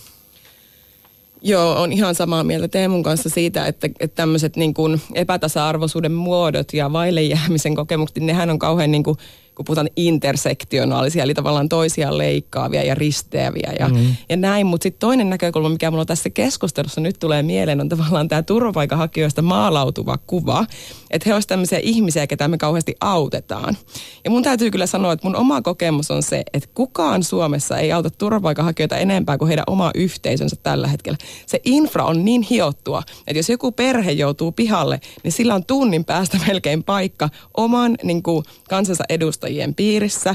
[1.43, 4.75] Joo, on ihan samaa mieltä Teemun kanssa siitä, että, että tämmöiset niin
[5.15, 9.19] epätasa-arvoisuuden muodot ja vaille jäämisen kokemukset, nehän on kauhean niin kuin
[9.55, 14.17] kun puhutaan intersektionaalisia, eli tavallaan toisiaan leikkaavia ja risteäviä ja, mm.
[14.29, 14.67] ja näin.
[14.67, 19.43] Mutta sitten toinen näkökulma, mikä mulla tässä keskustelussa nyt tulee mieleen, on tavallaan tämä turvapaikanhakijoista
[19.43, 20.67] maalautuva kuva,
[21.11, 23.77] että he olisivat tämmöisiä ihmisiä, ketä me kauheasti autetaan.
[24.25, 27.93] Ja mun täytyy kyllä sanoa, että mun oma kokemus on se, että kukaan Suomessa ei
[27.93, 31.19] auta turvapaikanhakijoita enempää kuin heidän oma yhteisönsä tällä hetkellä.
[31.47, 36.05] Se infra on niin hiottua, että jos joku perhe joutuu pihalle, niin sillä on tunnin
[36.05, 39.05] päästä melkein paikka oman niin kuin, kansansa
[39.41, 40.35] edustajien piirissä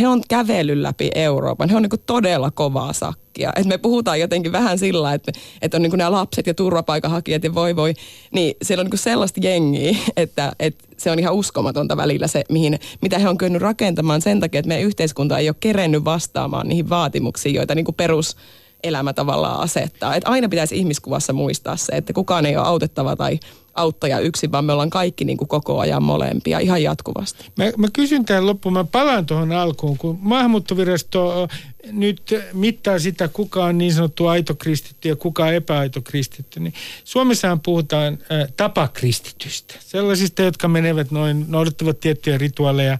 [0.00, 1.68] he on kävellyt läpi Euroopan.
[1.68, 3.52] He on niin todella kovaa sakkia.
[3.56, 5.32] Et me puhutaan jotenkin vähän sillä, että,
[5.62, 7.94] että on niin nämä lapset ja turvapaikanhakijat ja voi voi.
[8.32, 12.78] Niin siellä on niin sellaista jengiä, että, että se on ihan uskomatonta välillä se, mihin,
[13.02, 16.90] mitä he on kyennyt rakentamaan sen takia, että meidän yhteiskunta ei ole kerennyt vastaamaan niihin
[16.90, 18.36] vaatimuksiin, joita niin perus
[18.82, 20.14] elämä tavallaan asettaa.
[20.14, 23.38] Et aina pitäisi ihmiskuvassa muistaa se, että kukaan ei ole autettava tai
[23.74, 27.44] auttaja yksin, vaan me ollaan kaikki niin kuin koko ajan molempia ihan jatkuvasti.
[27.56, 31.48] Mä, mä kysyn tämän loppuun, mä palaan tuohon alkuun, kun maahanmuuttovirasto
[31.92, 32.22] nyt
[32.52, 37.60] mittaa sitä, kuka on niin sanottu aito kristitty ja kuka on epäaito kristitty, niin Suomessahan
[37.60, 42.98] puhutaan äh, tapakristitystä, sellaisista, jotka menevät noin, noudattavat tiettyjä rituaaleja,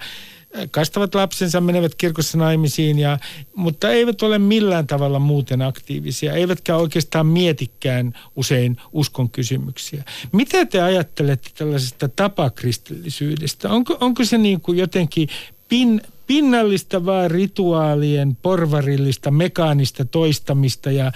[0.71, 3.19] kastavat lapsensa, menevät kirkossa naimisiin, ja,
[3.57, 10.05] mutta eivät ole millään tavalla muuten aktiivisia, eivätkä oikeastaan mietikään usein uskon kysymyksiä.
[10.33, 13.71] Mitä te ajattelette tällaisesta tapakristillisyydestä?
[13.71, 15.29] Onko, onko se niin kuin jotenkin
[15.69, 21.13] pin, pinnallista vaan rituaalien, porvarillista, mekaanista toistamista ja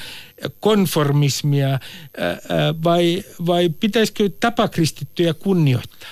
[0.60, 1.78] konformismia,
[2.84, 6.08] vai, vai pitäisikö tapakristittyjä kunnioittaa?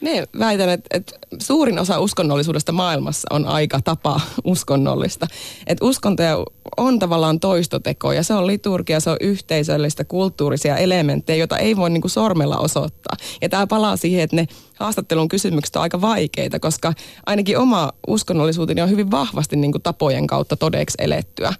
[0.00, 5.26] Me väitän, että, että suurin osa uskonnollisuudesta maailmassa on aika tapa uskonnollista.
[5.66, 6.44] Että uskontoja
[6.76, 12.00] on tavallaan toistotekoja, se on liturgia, se on yhteisöllistä, kulttuurisia elementtejä, joita ei voi niin
[12.00, 13.16] kuin sormella osoittaa.
[13.42, 16.92] Ja tämä palaa siihen, että ne haastattelun kysymykset on aika vaikeita, koska
[17.26, 21.52] ainakin oma uskonnollisuuteni on hyvin vahvasti niin kuin tapojen kautta todeksi elettyä.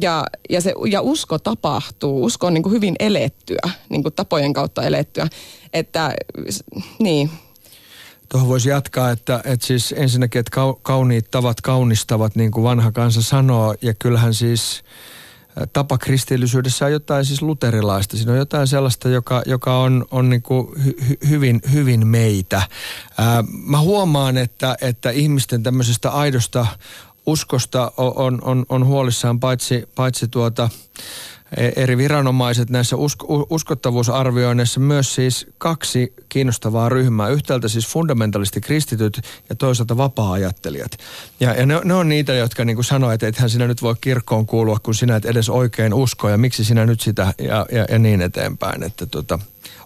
[0.00, 4.52] Ja, ja, se, ja usko tapahtuu, usko on niin kuin hyvin elettyä, niin kuin tapojen
[4.52, 5.28] kautta elettyä.
[5.72, 6.14] Että
[6.98, 7.30] niin,
[8.32, 13.22] Tuohon voisi jatkaa, että, että siis ensinnäkin, että kauniit tavat kaunistavat, niin kuin vanha kansa
[13.22, 14.84] sanoo, ja kyllähän siis
[15.72, 18.16] tapa kristillisyydessä on jotain siis luterilaista.
[18.16, 20.94] Siinä on jotain sellaista, joka, joka on, on niin kuin hy,
[21.28, 22.62] hyvin, hyvin meitä.
[23.18, 26.66] Ää, mä huomaan, että, että ihmisten tämmöisestä aidosta
[27.26, 30.68] uskosta on, on, on huolissaan paitsi, paitsi tuota
[31.76, 37.28] eri viranomaiset näissä usko, uskottavuusarvioinneissa myös siis kaksi kiinnostavaa ryhmää.
[37.28, 40.92] Yhtäältä siis fundamentalisti kristityt ja toisaalta vapaa-ajattelijat.
[41.40, 44.46] Ja, ja ne, ne on niitä, jotka niin sanoo, että ethän sinä nyt voi kirkkoon
[44.46, 47.98] kuulua, kun sinä et edes oikein usko ja miksi sinä nyt sitä ja, ja, ja
[47.98, 48.82] niin eteenpäin.
[48.82, 49.38] Että tota,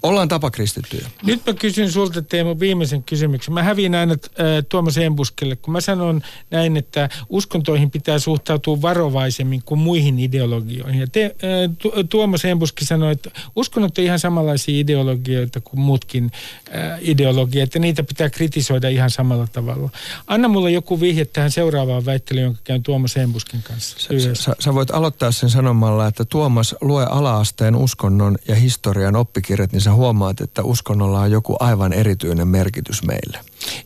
[0.06, 1.08] Ollaan tapakristittyjä.
[1.22, 3.54] Nyt mä kysyn sulta Teemu viimeisen kysymyksen.
[3.54, 9.62] Mä häviin aina äh, Tuomas Embuskelle, kun mä sanon näin, että uskontoihin pitää suhtautua varovaisemmin
[9.64, 11.00] kuin muihin ideologioihin.
[11.00, 16.30] Ja te, äh, Tuomas Embuski sanoi, että uskonnot on ihan samanlaisia ideologioita kuin muutkin
[16.74, 19.90] äh, ideologiat, ja niitä pitää kritisoida ihan samalla tavalla.
[20.26, 23.98] Anna mulle joku vihje tähän seuraavaan väittelyyn, jonka käyn Tuomas Embuskin kanssa.
[23.98, 29.72] Sä, sä, sä voit aloittaa sen sanomalla, että Tuomas lue alaasteen uskonnon ja historian oppikirjat,
[29.72, 33.38] niin sä huomaat, että uskonnolla on joku aivan erityinen merkitys meille.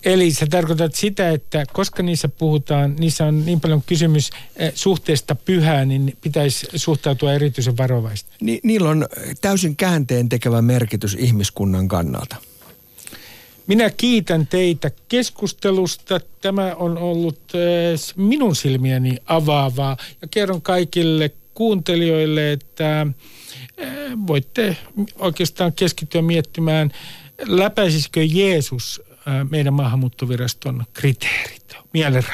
[0.04, 5.34] Eli sä tarkoitat sitä, että koska niissä puhutaan, niissä on niin paljon kysymys eh, suhteesta
[5.34, 8.30] pyhään, niin pitäisi suhtautua erityisen varovaisesti.
[8.40, 9.06] Ni, niillä on
[9.40, 12.36] täysin käänteen tekevä merkitys ihmiskunnan kannalta.
[13.66, 16.20] Minä kiitän teitä keskustelusta.
[16.40, 23.06] Tämä on ollut eh, minun silmiäni avaavaa ja kerron kaikille kuuntelijoille, että
[24.26, 24.76] voitte
[25.18, 26.90] oikeastaan keskittyä miettimään,
[27.46, 29.02] läpäisisikö Jeesus
[29.50, 31.76] meidän maahanmuuttoviraston kriteerit.
[31.92, 32.24] Mielen